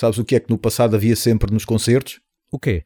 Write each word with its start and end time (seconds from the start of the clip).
Sabes 0.00 0.16
o 0.16 0.24
que 0.24 0.36
é 0.36 0.38
que 0.40 0.48
no 0.48 0.56
passado 0.56 0.94
havia 0.94 1.16
sempre 1.16 1.52
nos 1.52 1.64
concertos? 1.64 2.20
O 2.52 2.56
quê? 2.56 2.84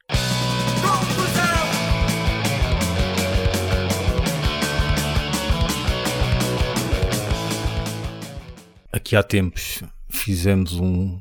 Aqui 8.92 9.16
há 9.16 9.22
tempos 9.22 9.82
fizemos 10.10 10.74
um 10.78 11.18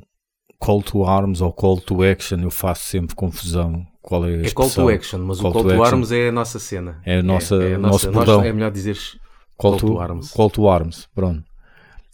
call 0.58 0.82
to 0.82 1.04
arms 1.04 1.40
ou 1.40 1.52
call 1.52 1.80
to 1.80 2.02
action. 2.02 2.38
Eu 2.40 2.50
faço 2.50 2.84
sempre 2.84 3.14
confusão. 3.16 3.86
Qual 4.02 4.24
é 4.26 4.34
a 4.36 4.42
É 4.46 4.50
call 4.50 4.70
to 4.70 4.88
action, 4.88 5.18
mas 5.20 5.40
Call 5.40 5.50
o 5.50 5.52
call 5.54 5.62
to 5.62 5.68
to, 5.76 5.82
arms 5.84 6.12
é 6.12 6.28
a 6.28 6.32
nossa 6.32 6.58
cena. 6.58 7.00
É 7.04 7.18
a 7.18 7.22
nossa- 7.22 7.62
é, 7.62 7.74
a 7.74 7.78
nosso 7.78 8.06
nós- 8.06 8.14
bordão. 8.14 8.42
É 8.44 8.52
melhor 8.52 8.70
dizeres 8.70 9.16
Call, 9.56 9.72
call 9.72 9.80
to, 9.80 9.86
to 9.86 9.98
arms. 10.00 10.30
Call 10.32 10.50
to 10.50 10.68
arms, 10.68 11.08
pronto. 11.14 11.44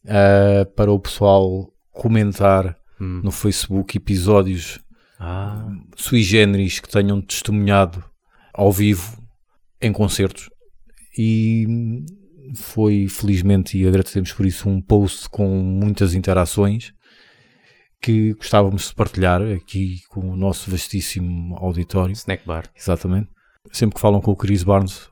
Ah, 0.07 0.67
para 0.77 0.93
o 0.93 0.99
pessoal 0.99 1.69
comentar 1.93 2.77
Hum. 3.01 3.21
no 3.23 3.31
Facebook 3.31 3.97
episódios 3.97 4.81
Ah, 5.21 5.67
sui 5.97 6.23
generis 6.23 6.79
que 6.79 6.89
tenham 6.89 7.21
testemunhado 7.21 8.05
ao 8.55 8.71
vivo 8.71 9.21
em 9.81 9.93
concertos 9.93 10.49
e 11.17 11.67
foi 12.55 13.09
felizmente 13.09 13.77
e 13.77 13.87
agradecemos 13.87 14.33
por 14.33 14.47
isso 14.47 14.69
um 14.69 14.81
post 14.81 15.29
com 15.29 15.49
muitas 15.49 16.15
interações 16.15 16.93
que 18.01 18.33
gostávamos 18.35 18.89
de 18.89 18.95
partilhar 18.95 19.43
aqui 19.43 20.01
com 20.09 20.21
o 20.21 20.37
nosso 20.37 20.71
vastíssimo 20.71 21.57
auditório. 21.57 22.13
snack 22.13 22.47
bar. 22.47 22.71
Exatamente. 22.77 23.29
Sempre 23.73 23.97
que 23.97 24.01
falam 24.01 24.21
com 24.21 24.31
o 24.31 24.37
Chris 24.37 24.63
Barnes, 24.63 25.11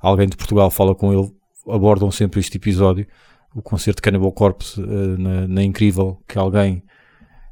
alguém 0.00 0.28
de 0.28 0.36
Portugal 0.36 0.68
fala 0.68 0.96
com 0.96 1.12
ele, 1.12 1.30
abordam 1.68 2.10
sempre 2.10 2.40
este 2.40 2.56
episódio, 2.56 3.06
o 3.54 3.62
concerto 3.62 3.98
de 3.98 4.02
Cannibal 4.02 4.32
Corpse 4.32 4.80
eh, 4.80 5.16
na, 5.16 5.46
na 5.46 5.62
Incrível, 5.62 6.20
que 6.28 6.36
alguém 6.36 6.82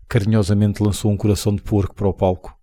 carinhosamente 0.09 0.83
lançou 0.83 1.11
um 1.11 1.17
coração 1.17 1.55
de 1.55 1.63
porco 1.63 1.95
para 1.95 2.09
o 2.09 2.13
palco. 2.15 2.55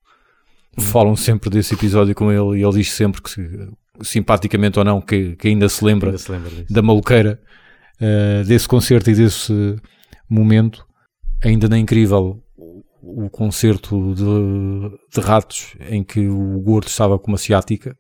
Falam 0.79 1.15
sempre 1.15 1.49
desse 1.49 1.73
episódio 1.73 2.13
com 2.15 2.31
ele 2.31 2.59
e 2.59 2.63
ele 2.63 2.73
diz 2.73 2.91
sempre 2.91 3.21
que, 3.21 3.29
se- 3.29 3.69
simpaticamente 4.01 4.79
ou 4.79 4.85
não, 4.85 5.01
que, 5.01 5.35
que 5.35 5.47
ainda 5.49 5.67
se 5.67 5.83
lembra 5.83 6.09
Ainda 6.09 6.17
se 6.19 6.31
lembra 6.31 6.49
da 6.69 6.81
maluqueira 6.81 7.41
eh, 7.99 8.43
desse 8.45 8.67
concerto 8.67 9.09
e 9.09 9.15
desse 9.15 9.75
momento. 10.29 10.85
Ainda 11.43 11.67
na 11.67 11.77
incrível 11.77 12.41
o 12.57 12.79
o 13.01 13.29
concerto 13.29 14.13
de, 14.13 14.97
de 15.13 15.25
ratos 15.25 15.73
em 15.89 16.03
que 16.03 16.27
o 16.27 16.59
gordo 16.59 16.87
estava 16.87 17.17
com 17.17 17.29
uma 17.31 17.37
ciática, 17.37 17.95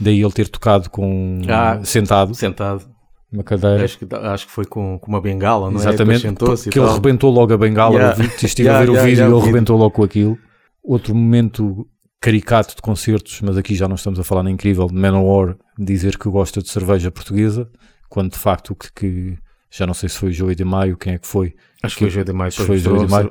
daí 0.00 0.20
ele 0.20 0.32
ter 0.32 0.48
tocado 0.48 0.88
com 0.90 1.40
Ah, 1.48 1.80
sentado 1.84 2.34
Sentado. 2.34 2.88
Numa 3.30 3.42
cadeira. 3.44 3.84
Acho 3.84 3.98
que, 3.98 4.06
acho 4.14 4.46
que 4.46 4.52
foi 4.52 4.64
com, 4.64 4.98
com 4.98 5.08
uma 5.08 5.20
bengala, 5.20 5.70
não 5.70 5.78
é? 5.78 5.80
Exatamente, 5.82 6.22
Depois 6.22 6.22
sentou-se 6.22 6.68
e 6.68 6.72
que 6.72 6.78
ele 6.78 6.90
rebentou 6.92 7.30
logo 7.30 7.52
a 7.52 7.58
bengala. 7.58 7.94
Yeah. 7.94 8.24
Eu 8.24 8.30
estive 8.42 8.68
Yeah, 8.68 8.78
a 8.78 8.86
ver 8.86 8.88
yeah, 8.92 9.02
o 9.02 9.06
vídeo 9.10 9.24
e 9.24 9.32
ele 9.38 9.46
rebentou 9.46 9.76
logo 9.76 9.90
com 9.90 10.02
aquilo. 10.04 10.38
Outro 10.82 11.14
momento 11.14 11.86
caricato 12.20 12.74
de 12.74 12.82
concertos, 12.82 13.40
mas 13.42 13.56
aqui 13.56 13.74
já 13.74 13.86
não 13.86 13.94
estamos 13.96 14.18
a 14.18 14.24
falar 14.24 14.42
na 14.42 14.50
incrível, 14.50 14.86
de 14.86 14.94
Manowar 14.94 15.56
dizer 15.78 16.18
que 16.18 16.28
gosta 16.28 16.60
de 16.60 16.68
cerveja 16.68 17.10
portuguesa, 17.10 17.70
quando 18.08 18.32
de 18.32 18.38
facto 18.38 18.74
que, 18.74 18.92
que- 18.92 19.38
já 19.70 19.86
não 19.86 19.92
sei 19.94 20.08
se 20.08 20.16
foi 20.18 20.32
Joey 20.32 20.54
de 20.56 20.64
Maio, 20.64 20.96
quem 20.96 21.12
é 21.12 21.18
que 21.18 21.26
foi. 21.26 21.54
Acho 21.82 21.94
que 21.96 22.04
foi 22.04 22.10
João 22.10 22.24
de 22.24 22.32
Maio. 22.32 22.50
Foi 22.52 22.78
Joey 22.78 23.04
de 23.04 23.10
Maio. 23.10 23.30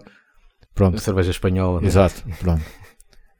Pronto, 0.75 0.99
Cerveja 1.01 1.31
espanhola. 1.31 1.79
não 1.79 1.85
é? 1.85 1.89
exato, 1.89 2.23
pronto. 2.39 2.61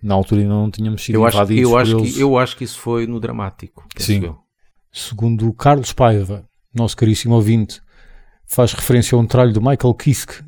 Na 0.02 0.16
altura 0.16 0.42
ainda 0.42 0.54
não 0.54 0.70
tínhamos 0.72 1.04
sido 1.04 1.16
Eu 1.16 1.26
acho, 1.26 1.38
invadidos 1.38 1.64
eu, 1.72 1.78
acho 1.78 1.98
eles. 2.00 2.16
que, 2.16 2.22
eu 2.22 2.38
acho 2.38 2.58
que 2.58 2.64
isso 2.64 2.80
foi 2.80 3.06
no 3.08 3.20
dramático. 3.20 3.86
Sim. 3.98 4.26
eu. 4.26 4.38
Segundo 4.92 5.52
Carlos 5.54 5.94
Paiva, 5.94 6.47
nosso 6.74 6.96
caríssimo 6.98 7.36
ouvinte, 7.36 7.82
faz 8.46 8.74
referência 8.74 9.16
a 9.16 9.20
um 9.20 9.26
tralho 9.26 9.54
do 9.54 9.62
Michael 9.62 9.94
Kiske 9.94 10.44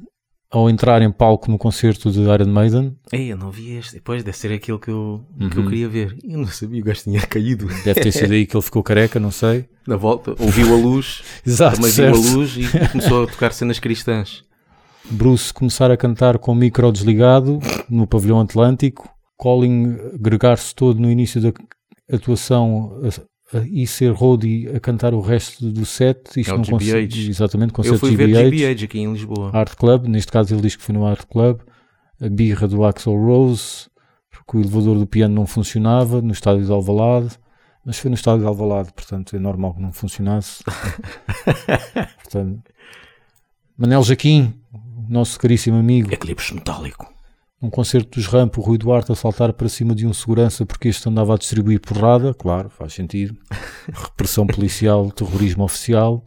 ao 0.52 0.68
entrar 0.70 1.02
em 1.04 1.12
palco 1.12 1.50
no 1.52 1.60
concerto 1.60 2.10
de 2.12 2.22
Iron 2.22 2.48
Maiden. 2.48 2.98
Ei, 3.12 3.32
eu 3.32 3.38
não 3.38 3.52
vi 3.52 3.74
este. 3.78 3.94
Depois 3.94 4.24
deve 4.24 4.36
ser 4.36 4.52
aquilo 4.52 4.80
que 4.80 4.90
eu, 4.90 5.24
que 5.52 5.58
eu 5.58 5.62
Uhum. 5.64 5.70
queria 5.70 5.88
ver. 5.88 6.18
Eu 6.24 6.40
não 6.40 6.48
sabia, 6.48 6.82
o 6.82 6.84
gajo 6.86 7.04
tinha 7.04 7.22
caído. 7.22 7.68
Deve 7.84 8.02
ter 8.02 8.12
sido 8.12 8.32
aí 8.34 8.48
que 8.48 8.56
ele 8.56 8.64
ficou 8.64 8.82
careca, 8.82 9.20
não 9.20 9.30
sei. 9.30 9.70
Na 9.88 9.96
volta, 9.96 10.32
ouviu 10.40 10.74
a 10.74 10.78
luz, 10.78 11.22
Exato, 11.46 11.76
também 11.76 11.92
certo. 11.92 12.20
viu 12.20 12.32
a 12.32 12.36
luz 12.38 12.58
e 12.58 12.90
começou 12.92 13.24
a 13.24 13.28
tocar 13.28 13.54
cenas 13.54 13.78
cristãs. 13.80 14.44
Bruce 15.12 15.54
começar 15.54 15.92
a 15.92 15.98
cantar 15.98 16.38
com 16.40 16.52
o 16.52 16.56
micro 16.56 16.92
desligado 16.92 17.60
no 17.90 18.08
pavilhão 18.08 18.40
Atlântico. 18.40 19.08
Colin 19.38 19.98
gregar-se 20.20 20.74
todo 20.76 21.00
no 21.00 21.10
início 21.12 21.40
da 21.42 21.54
atuação 22.12 23.00
e 23.72 23.88
ser 23.88 24.12
roadie 24.14 24.68
a 24.76 24.80
cantar 24.80 25.14
o 25.14 25.22
resto 25.22 25.72
do 25.72 25.86
set. 25.86 26.40
Isto 26.40 26.52
É 26.52 26.54
o 26.54 26.58
num 26.58 26.64
GBH. 26.64 26.78
concerto, 26.78 27.18
exatamente, 27.18 27.70
Eu 27.72 27.76
concerto 27.76 28.00
fui 28.00 28.16
ver 28.16 28.28
GBH. 28.28 28.50
GBH 28.56 28.84
aqui 28.86 29.00
em 29.00 29.12
Lisboa. 29.12 29.52
Art 29.54 29.76
Club, 29.76 30.06
neste 30.08 30.32
caso 30.32 30.54
ele 30.54 30.62
diz 30.62 30.76
que 30.76 30.84
foi 30.84 30.94
no 30.94 31.06
Art 31.06 31.26
Club, 31.26 31.60
a 32.22 32.30
birra 32.30 32.68
do 32.68 32.84
Axel 32.84 33.14
Rose, 33.16 33.88
porque 34.30 34.58
o 34.58 34.62
elevador 34.62 34.98
do 35.00 35.08
piano 35.08 35.34
não 35.34 35.48
funcionava 35.48 36.22
no 36.22 36.32
estádio 36.32 36.64
de 36.66 36.72
Alvalade, 36.72 37.30
mas 37.86 37.98
foi 37.98 38.10
no 38.10 38.16
estádio 38.16 38.42
de 38.42 38.48
Alvalade, 38.48 38.92
portanto 38.94 39.36
é 39.36 39.40
normal 39.40 39.74
que 39.74 39.82
não 39.82 39.92
funcionasse. 39.92 40.64
portanto, 42.22 42.62
Manel 43.78 44.04
Jaquim, 44.04 44.54
nosso 45.08 45.40
caríssimo 45.40 45.78
amigo, 45.78 46.14
Eclipse 46.14 46.54
metálico. 46.54 47.12
Um 47.62 47.70
concerto 47.70 48.18
dos 48.20 48.26
Ramp, 48.28 48.58
o 48.58 48.62
Rui 48.62 48.78
Duarte 48.78 49.12
a 49.12 49.16
saltar 49.16 49.52
para 49.54 49.68
cima 49.68 49.94
de 49.94 50.08
um 50.08 50.14
segurança 50.14 50.66
porque 50.66 50.88
este 50.88 51.08
andava 51.10 51.34
a 51.36 51.38
distribuir 51.38 51.80
porrada, 51.82 52.34
claro, 52.34 52.70
faz 52.70 52.94
sentido. 52.94 53.36
Repressão 53.92 54.48
policial, 54.48 55.12
terrorismo 55.12 55.64
oficial. 55.64 56.24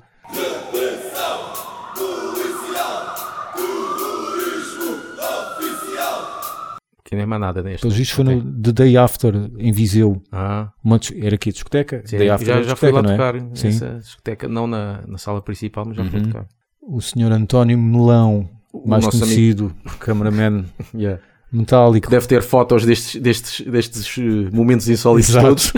Que 7.04 7.16
nem 7.16 7.26
mais 7.26 7.40
nada 7.40 7.62
neste. 7.62 7.82
Pelos 7.82 7.96
vistos 7.96 8.16
foi 8.16 8.24
no 8.24 8.62
The 8.62 8.72
Day 8.72 8.96
After, 8.96 9.34
em 9.58 9.72
Viseu. 9.72 10.22
Ah, 10.30 10.70
Uma 10.82 10.98
era 11.20 11.34
aqui 11.34 11.50
a 11.50 11.52
discoteca? 11.52 12.02
sim. 12.06 12.16
Day 12.16 12.30
After 12.30 12.46
já, 12.46 12.62
já 12.62 12.76
fui 12.76 12.90
lá 12.90 13.00
é? 13.00 13.02
tocar 13.02 13.34
Sim. 13.54 13.66
nessa 13.66 13.98
discoteca. 13.98 14.48
Não 14.48 14.66
na, 14.66 15.02
na 15.06 15.18
sala 15.18 15.42
principal, 15.42 15.84
mas 15.86 15.96
já 15.96 16.04
fui 16.04 16.20
Uhum. 16.20 16.26
tocar. 16.26 16.46
O 16.80 17.00
senhor 17.00 17.30
António 17.32 17.76
Melão, 17.78 18.48
mais 18.86 19.06
conhecido, 19.06 19.72
cameraman 20.00 20.64
Yeah. 20.94 21.20
metálico, 21.52 22.10
Deve 22.10 22.26
ter 22.26 22.42
fotos 22.42 22.84
destes, 22.86 23.20
destes, 23.20 23.66
destes 23.66 24.16
eh, 24.18 24.50
momentos 24.54 24.88
insólitos 24.88 25.30
Exato. 25.30 25.46
todos. 25.48 25.72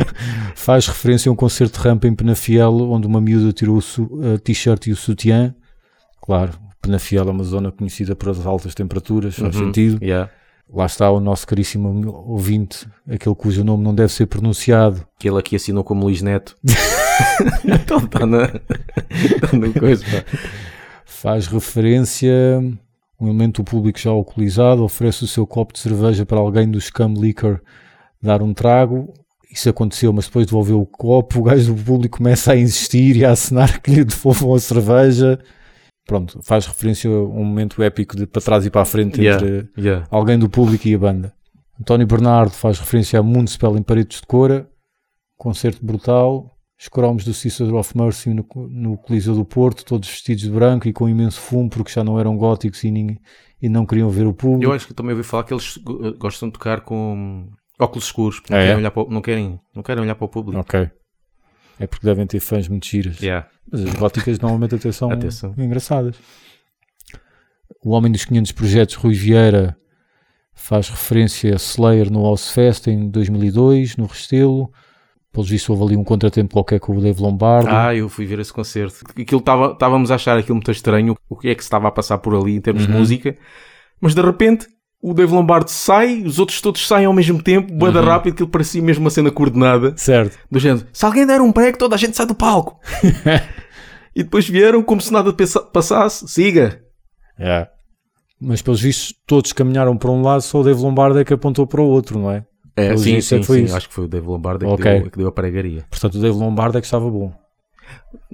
faz 0.54 0.86
referência 0.86 1.28
a 1.28 1.32
um 1.32 1.36
concerto 1.36 1.78
de 1.80 1.86
rampa 1.88 2.06
em 2.06 2.14
Penafiel, 2.14 2.72
onde 2.90 3.06
uma 3.06 3.20
miúda 3.20 3.52
tirou 3.52 3.78
o 3.78 4.38
t-shirt 4.38 4.86
e 4.88 4.92
o 4.92 4.96
sutiã. 4.96 5.54
Claro, 6.22 6.52
Penafiel 6.82 7.26
é 7.28 7.30
uma 7.30 7.44
zona 7.44 7.72
conhecida 7.72 8.14
por 8.14 8.28
as 8.28 8.44
altas 8.44 8.74
temperaturas, 8.74 9.34
faz 9.36 9.54
Uhum. 9.56 9.66
sentido. 9.66 10.04
Yeah. 10.04 10.30
Lá 10.72 10.86
está 10.86 11.10
o 11.10 11.20
nosso 11.20 11.46
caríssimo 11.46 12.06
ouvinte, 12.26 12.86
aquele 13.08 13.34
cujo 13.34 13.62
nome 13.62 13.84
não 13.84 13.94
deve 13.94 14.12
ser 14.12 14.26
pronunciado. 14.26 15.06
Que 15.18 15.28
ele 15.28 15.38
aqui 15.38 15.56
assinou 15.56 15.84
como 15.84 16.04
Luís 16.04 16.20
Neto. 16.22 16.56
então 17.64 17.98
está 17.98 18.26
na, 18.26 18.48
tá 18.48 19.56
na 19.56 19.68
coisa. 19.78 20.04
pá. 20.04 20.24
Faz 21.04 21.46
referência 21.46 22.32
um 23.20 23.26
elemento 23.28 23.62
do 23.62 23.70
público 23.70 23.98
já 23.98 24.10
alcoolizado, 24.10 24.82
oferece 24.82 25.24
o 25.24 25.28
seu 25.28 25.46
copo 25.46 25.72
de 25.72 25.78
cerveja 25.78 26.26
para 26.26 26.38
alguém 26.38 26.68
do 26.70 26.80
Scam 26.80 27.14
Liquor 27.14 27.60
dar 28.20 28.42
um 28.42 28.52
trago. 28.52 29.12
Isso 29.50 29.68
aconteceu, 29.68 30.12
mas 30.12 30.26
depois 30.26 30.46
devolveu 30.46 30.80
o 30.80 30.86
copo. 30.86 31.38
O 31.40 31.42
gajo 31.44 31.74
do 31.74 31.82
público 31.82 32.18
começa 32.18 32.52
a 32.52 32.56
insistir 32.56 33.16
e 33.16 33.24
a 33.24 33.30
acenar 33.30 33.80
que 33.80 33.90
lhe 33.90 34.04
devolvam 34.04 34.54
a 34.54 34.58
cerveja. 34.58 35.38
Pronto, 36.06 36.40
faz 36.42 36.66
referência 36.66 37.08
a 37.08 37.22
um 37.22 37.44
momento 37.44 37.82
épico 37.82 38.16
de 38.16 38.26
para 38.26 38.42
trás 38.42 38.66
e 38.66 38.70
para 38.70 38.82
a 38.82 38.84
frente 38.84 39.20
Yeah. 39.20 39.46
entre 39.46 39.70
Yeah. 39.80 40.06
alguém 40.10 40.38
do 40.38 40.50
público 40.50 40.86
e 40.88 40.94
a 40.94 40.98
banda. 40.98 41.32
António 41.80 42.06
Bernardo 42.06 42.52
faz 42.52 42.78
referência 42.78 43.18
a 43.18 43.22
Municipal 43.22 43.76
em 43.76 43.82
Paredes 43.82 44.20
de 44.20 44.26
Cora, 44.26 44.68
concerto 45.36 45.84
brutal. 45.84 46.53
Os 46.84 46.88
cromos 46.90 47.24
do 47.24 47.32
Sister 47.32 47.74
of 47.74 47.96
Mercy 47.96 48.34
no, 48.34 48.46
no 48.68 48.98
Coliseu 48.98 49.34
do 49.34 49.42
Porto, 49.42 49.86
todos 49.86 50.06
vestidos 50.06 50.42
de 50.44 50.50
branco 50.50 50.86
e 50.86 50.92
com 50.92 51.08
imenso 51.08 51.40
fumo, 51.40 51.70
porque 51.70 51.90
já 51.90 52.04
não 52.04 52.20
eram 52.20 52.36
góticos 52.36 52.84
e, 52.84 52.90
ninguém, 52.90 53.18
e 53.62 53.70
não 53.70 53.86
queriam 53.86 54.10
ver 54.10 54.26
o 54.26 54.34
público. 54.34 54.64
Eu 54.64 54.72
acho 54.76 54.86
que 54.86 54.92
também 54.92 55.12
ouvi 55.12 55.24
falar 55.24 55.44
que 55.44 55.54
eles 55.54 55.78
go- 55.78 56.12
gostam 56.18 56.48
de 56.50 56.52
tocar 56.52 56.82
com 56.82 57.48
óculos 57.80 58.04
escuros. 58.04 58.38
porque 58.38 58.52
Não, 58.52 58.58
Ah, 58.58 58.62
é? 58.62 58.66
querem, 58.66 58.78
olhar 58.80 58.90
para, 58.90 59.02
o- 59.02 59.08
não, 59.10 59.22
querem, 59.22 59.60
não 59.74 59.82
querem 59.82 60.02
olhar 60.02 60.14
para 60.14 60.24
o 60.26 60.28
público. 60.28 60.60
Ok. 60.60 60.90
É 61.80 61.86
porque 61.86 62.04
devem 62.06 62.26
ter 62.26 62.38
fãs 62.40 62.68
muito 62.68 62.86
giras. 62.86 63.18
Yeah. 63.18 63.48
Mas 63.72 63.80
as 63.82 63.94
góticas 63.94 64.38
normalmente 64.38 64.74
até 64.74 64.92
são 64.92 65.10
Até 65.10 65.30
são. 65.30 65.54
engraçadas. 65.56 66.16
O 67.82 67.92
Homem 67.92 68.12
dos 68.12 68.26
500 68.26 68.52
Projetos, 68.52 68.94
Rui 68.96 69.14
Vieira, 69.14 69.74
faz 70.54 70.90
referência 70.90 71.52
a 71.54 71.56
Slayer 71.56 72.12
no 72.12 72.22
House 72.24 72.50
Fest 72.50 72.86
em 72.88 73.08
2002, 73.08 73.96
no 73.96 74.04
Restelo. 74.04 74.70
Pelos 75.34 75.50
vistos 75.50 75.68
houve 75.68 75.82
ali 75.82 75.96
um 76.00 76.04
contratempo 76.04 76.52
qualquer 76.54 76.78
com 76.78 76.96
o 76.96 77.00
Dave 77.00 77.20
Lombardo. 77.20 77.68
Ah, 77.68 77.92
eu 77.94 78.08
fui 78.08 78.24
ver 78.24 78.38
esse 78.38 78.52
concerto. 78.52 78.98
Aquilo 79.20 79.40
estava, 79.40 79.72
estávamos 79.72 80.10
a 80.12 80.14
achar 80.14 80.38
aquilo 80.38 80.54
muito 80.54 80.70
estranho. 80.70 81.16
O 81.28 81.36
que 81.36 81.48
é 81.48 81.54
que 81.56 81.60
se 81.62 81.66
estava 81.66 81.88
a 81.88 81.90
passar 81.90 82.18
por 82.18 82.36
ali 82.36 82.54
em 82.54 82.60
termos 82.60 82.86
de 82.86 82.92
Uhum. 82.92 82.98
música. 83.00 83.36
Mas 84.00 84.14
de 84.14 84.22
repente 84.22 84.68
o 85.02 85.12
Dave 85.12 85.32
Lombardo 85.34 85.68
sai, 85.70 86.22
os 86.22 86.38
outros 86.38 86.60
todos 86.60 86.86
saem 86.86 87.04
ao 87.06 87.12
mesmo 87.12 87.42
tempo, 87.42 87.70
banda 87.74 88.00
Uhum. 88.00 88.06
rápido, 88.06 88.34
aquilo 88.34 88.48
parecia 88.48 88.80
mesmo 88.80 89.04
uma 89.04 89.10
cena 89.10 89.30
coordenada. 89.30 89.92
Certo. 89.96 90.38
Do 90.50 90.58
género, 90.60 90.86
se 90.92 91.04
alguém 91.04 91.26
der 91.26 91.40
um 91.40 91.50
prego, 91.52 91.76
toda 91.78 91.96
a 91.96 91.98
gente 91.98 92.16
sai 92.16 92.26
do 92.26 92.34
palco. 92.34 92.78
e 94.14 94.22
depois 94.22 94.48
vieram 94.48 94.82
como 94.84 95.00
se 95.00 95.12
nada 95.12 95.34
passasse. 95.72 96.28
Siga. 96.28 96.80
É. 97.38 97.66
Mas 98.40 98.62
pelos 98.62 98.80
vistos, 98.80 99.12
todos 99.26 99.52
caminharam 99.52 99.96
para 99.96 100.10
um 100.10 100.22
lado, 100.22 100.42
só 100.42 100.60
o 100.60 100.62
Dave 100.62 100.80
Lombardo 100.80 101.18
é 101.18 101.24
que 101.24 101.34
apontou 101.34 101.66
para 101.66 101.80
o 101.80 101.86
outro, 101.88 102.18
não 102.18 102.30
é? 102.30 102.44
É, 102.76 102.96
sim, 102.96 103.16
é 103.16 103.20
sim, 103.20 103.38
que 103.40 103.44
sim. 103.46 103.62
isso. 103.64 103.76
Acho 103.76 103.88
que 103.88 103.94
foi 103.94 104.04
o 104.04 104.08
Dave 104.08 104.26
Lombardo 104.26 104.66
que, 104.66 104.72
Ok. 104.72 105.00
deu, 105.00 105.10
que 105.10 105.18
deu 105.18 105.28
a 105.28 105.32
pregaria. 105.32 105.84
Portanto, 105.88 106.16
o 106.16 106.20
Dave 106.20 106.36
Lombardo 106.36 106.78
é 106.78 106.80
que 106.80 106.86
estava 106.86 107.08
bom. 107.08 107.32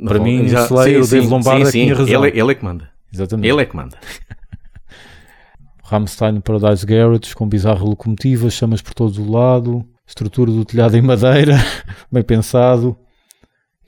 Para 0.04 0.18
mim, 0.18 0.48
já- 0.48 0.64
Slayer, 0.64 1.02
o 1.02 1.06
Dave 1.06 1.26
Lombardo 1.26 1.62
é 1.62 1.64
que 1.66 1.70
sim, 1.72 1.82
tinha 1.84 1.94
razão. 1.94 2.24
Ele, 2.26 2.40
ele 2.40 2.52
é 2.52 2.54
que 2.54 2.64
manda. 2.64 2.88
Exatamente. 3.12 3.48
Ele 3.48 3.60
é 3.62 3.64
que 3.66 3.76
manda. 3.76 3.98
Rammstein 5.84 6.40
Paradise 6.40 6.86
Garage 6.86 7.34
com 7.34 7.48
bizarra 7.48 7.82
locomotiva, 7.84 8.48
chamas 8.48 8.80
por 8.80 8.94
todo 8.94 9.20
o 9.22 9.30
lado, 9.30 9.84
estrutura 10.06 10.50
do 10.50 10.64
telhado 10.64 10.96
em 10.96 11.02
madeira, 11.02 11.56
bem 12.10 12.22
pensado. 12.22 12.96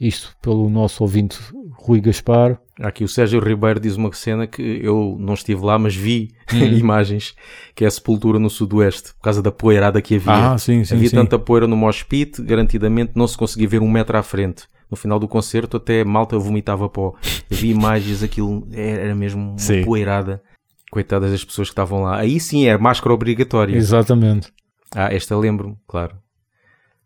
Isto 0.02 0.36
pelo 0.42 0.68
nosso 0.68 1.04
ouvinte 1.04 1.38
Rui 1.74 2.00
Gaspar. 2.00 2.58
Aqui 2.80 3.04
o 3.04 3.08
Sérgio 3.08 3.38
Ribeiro 3.38 3.78
diz 3.78 3.94
uma 3.94 4.12
cena 4.12 4.48
que 4.48 4.80
eu 4.82 5.16
não 5.16 5.34
estive 5.34 5.64
lá, 5.64 5.78
mas 5.78 5.94
vi 5.94 6.32
Hum. 6.52 6.58
imagens, 6.76 7.34
que 7.74 7.84
é 7.84 7.86
a 7.86 7.90
sepultura 7.90 8.38
no 8.38 8.50
sudoeste, 8.50 9.14
por 9.14 9.22
causa 9.22 9.40
da 9.40 9.52
poeirada 9.52 10.02
que 10.02 10.16
havia. 10.16 10.52
Ah, 10.52 10.58
sim, 10.58 10.84
sim, 10.84 10.96
havia 10.96 11.08
sim. 11.08 11.14
tanta 11.14 11.38
poeira 11.38 11.68
no 11.68 11.76
mosh 11.76 12.02
pit, 12.02 12.42
garantidamente 12.42 13.12
não 13.14 13.28
se 13.28 13.38
conseguia 13.38 13.68
ver 13.68 13.80
um 13.80 13.88
metro 13.88 14.18
à 14.18 14.22
frente. 14.24 14.64
No 14.90 14.96
final 14.96 15.20
do 15.20 15.28
concerto 15.28 15.76
até 15.76 16.04
malta 16.04 16.36
vomitava 16.36 16.88
pó. 16.88 17.14
Havia 17.50 17.70
imagens, 17.72 18.24
aquilo 18.24 18.66
era 18.72 19.02
era 19.02 19.14
mesmo 19.14 19.56
uma 19.56 19.84
poeirada. 19.84 20.42
Coitadas 20.90 21.30
das 21.30 21.44
pessoas 21.44 21.68
que 21.68 21.72
estavam 21.72 22.02
lá. 22.02 22.18
Aí 22.18 22.40
sim 22.40 22.66
é 22.66 22.76
máscara 22.76 23.14
obrigatória. 23.14 23.76
Exatamente. 23.76 24.52
Ah, 24.94 25.14
esta 25.14 25.36
lembro-me, 25.36 25.76
claro. 25.86 26.16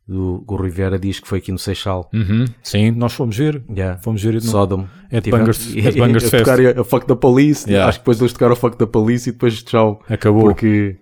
Do 0.09 0.45
o 0.47 0.57
Rivera 0.57 0.99
diz 1.01 1.19
que 1.19 1.27
foi 1.27 1.39
aqui 1.39 1.51
no 1.51 1.59
Seixal. 1.59 2.09
Uhum. 2.15 2.45
Sim, 2.63 2.93
nós 2.93 3.13
fomos 3.13 3.37
ver. 3.37 3.65
Yeah. 3.69 3.99
Fomos 4.03 4.23
ver 4.23 4.35
no 4.35 4.41
Sodom. 4.41 4.87
At 5.13 5.25
Tivemos- 5.25 5.59
Bangers, 5.67 5.87
at 5.87 5.95
Bangers 5.99 6.25
a 6.27 6.29
Fest. 6.31 6.45
tocar 6.45 6.79
a 6.81 6.85
Fuck 6.85 7.07
the 7.07 7.17
Police. 7.17 7.69
Yeah. 7.69 7.89
Acho 7.89 7.99
que 7.99 8.03
depois 8.05 8.21
eles 8.21 8.33
tocaram 8.33 8.53
a 8.53 8.57
Fuck 8.57 8.77
the 8.77 8.87
Police 8.87 9.29
e 9.29 9.33
depois 9.33 9.61
tchau. 9.65 10.01
Acabou. 10.09 10.43
Porque 10.43 10.99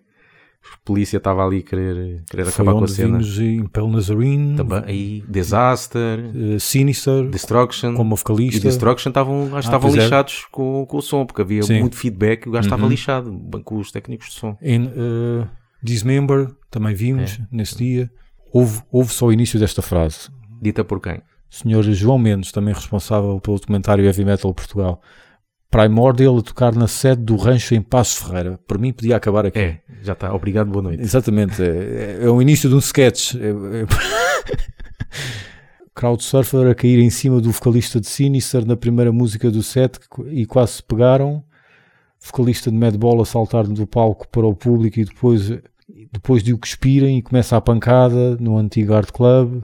a 0.73 0.87
polícia 0.87 1.19
estava 1.19 1.45
ali 1.45 1.59
a 1.59 1.63
querer, 1.63 2.23
querer 2.31 2.45
Foi 2.47 2.53
acabar 2.65 2.79
com 2.79 2.85
a 2.85 2.89
cena. 2.89 3.19
vimos 3.19 3.39
em 3.39 3.67
Pel 3.67 3.89
Nazarene, 3.89 4.57
Também, 4.57 4.83
aí, 4.87 5.25
Disaster, 5.29 6.21
eh, 6.35 6.59
Sinister, 6.59 7.29
Destruction. 7.29 7.95
como 7.95 8.15
E 8.15 8.19
vocalista. 8.19 8.61
Destruction 8.69 9.11
estavam, 9.11 9.45
acho 9.49 9.55
Ah, 9.57 9.61
estavam 9.61 9.91
é. 9.91 9.97
lixados 9.99 10.47
com, 10.51 10.87
com 10.87 10.97
o 10.97 11.03
som, 11.03 11.27
porque 11.27 11.43
havia 11.43 11.63
Sim. 11.63 11.81
muito 11.81 11.97
feedback 11.97 12.47
e 12.47 12.49
o 12.49 12.53
gajo 12.53 12.67
estava 12.67 12.85
Uhum. 12.85 12.89
lixado 12.89 13.39
com 13.65 13.77
os 13.77 13.93
técnicos 13.93 14.29
de 14.29 14.33
som. 14.37 14.57
Em 14.63 14.87
eh, 14.87 15.47
Dismember, 15.83 16.49
também 16.71 16.95
vimos 16.95 17.39
É. 17.39 17.47
nesse 17.53 17.77
dia. 17.77 18.11
Houve, 18.55 18.83
houve 18.93 19.13
só 19.13 19.27
o 19.27 19.33
início 19.33 19.59
desta 19.59 19.83
frase. 19.83 20.29
Dita 20.63 20.85
por 20.85 21.01
quem? 21.01 21.21
Senhor 21.51 21.83
João 21.83 22.19
Mendes, 22.19 22.53
também 22.53 22.73
responsável 22.73 23.41
pelo 23.41 23.59
documentário 23.59 24.05
Heavy 24.05 24.25
Metal 24.25 24.55
Portugal. 24.55 25.03
Primordial 25.69 26.39
a 26.39 26.43
tocar 26.43 26.73
na 26.73 26.87
sede 26.87 27.23
do 27.23 27.35
rancho 27.35 27.75
em 27.75 27.83
Passo 27.83 28.25
Ferreira. 28.25 28.61
Para 28.65 28.79
mim 28.79 28.93
podia 28.93 29.17
acabar 29.17 29.45
aqui. 29.45 29.59
É, 29.59 29.81
já 30.03 30.13
está. 30.13 30.33
Obrigado, 30.33 30.71
boa 30.71 30.85
noite. 30.85 31.03
Exatamente. 31.03 31.61
É, 31.61 32.21
é 32.23 32.31
o 32.31 32.41
início 32.41 32.69
de 32.69 32.77
um 32.77 32.79
sketch. 32.79 33.35
É, 33.35 33.49
é... 33.49 33.87
Crowdsurfer 35.93 36.71
a 36.71 36.75
cair 36.77 37.01
em 37.01 37.11
cima 37.11 37.41
do 37.41 37.51
vocalista 37.51 38.01
de 38.01 38.07
Sinister 38.07 38.65
na 38.65 38.77
primeira 38.77 39.11
música 39.11 39.51
do 39.51 39.65
set 39.65 39.99
e 40.29 40.47
quase 40.47 40.75
se 40.75 40.83
pegaram. 40.85 41.43
Vocalista 42.21 42.71
de 42.71 42.77
Madball 42.77 43.21
a 43.21 43.27
saltar 43.27 43.67
do 43.67 43.85
palco 43.85 44.29
para 44.29 44.47
o 44.47 44.55
público 44.55 45.01
e 45.01 45.05
depois, 45.05 45.51
depois 46.15 46.43
de 46.45 46.53
o 46.55 46.59
cuspirem 46.59 47.19
e 47.19 47.23
começa 47.23 47.57
a 47.57 47.61
pancada 47.61 48.37
no 48.37 48.57
antigo 48.57 48.95
Art 48.95 49.11
Club. 49.11 49.63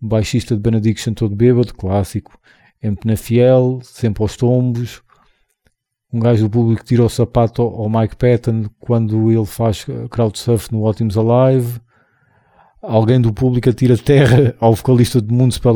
Baixista 0.00 0.54
de 0.54 0.62
Benediction 0.62 1.12
todo 1.14 1.34
bêbado, 1.34 1.74
clássico. 1.74 2.38
Empena 2.82 3.16
fiel, 3.16 3.80
sempre 3.82 4.22
aos 4.22 4.36
tombos. 4.36 5.02
Um 6.12 6.20
gajo 6.20 6.44
do 6.44 6.50
público 6.50 6.84
tira 6.84 7.04
o 7.04 7.08
sapato 7.08 7.62
ao 7.62 7.88
Mike 7.88 8.16
Patton 8.16 8.66
quando 8.78 9.30
ele 9.30 9.44
faz 9.46 9.84
crowdsurf 10.10 10.70
no 10.72 10.82
Ótimos 10.82 11.16
Alive. 11.18 11.80
Alguém 12.80 13.20
do 13.20 13.32
público 13.32 13.68
atira 13.70 13.96
terra 13.96 14.54
ao 14.60 14.74
vocalista 14.74 15.20
de 15.20 15.32
Municipal 15.32 15.74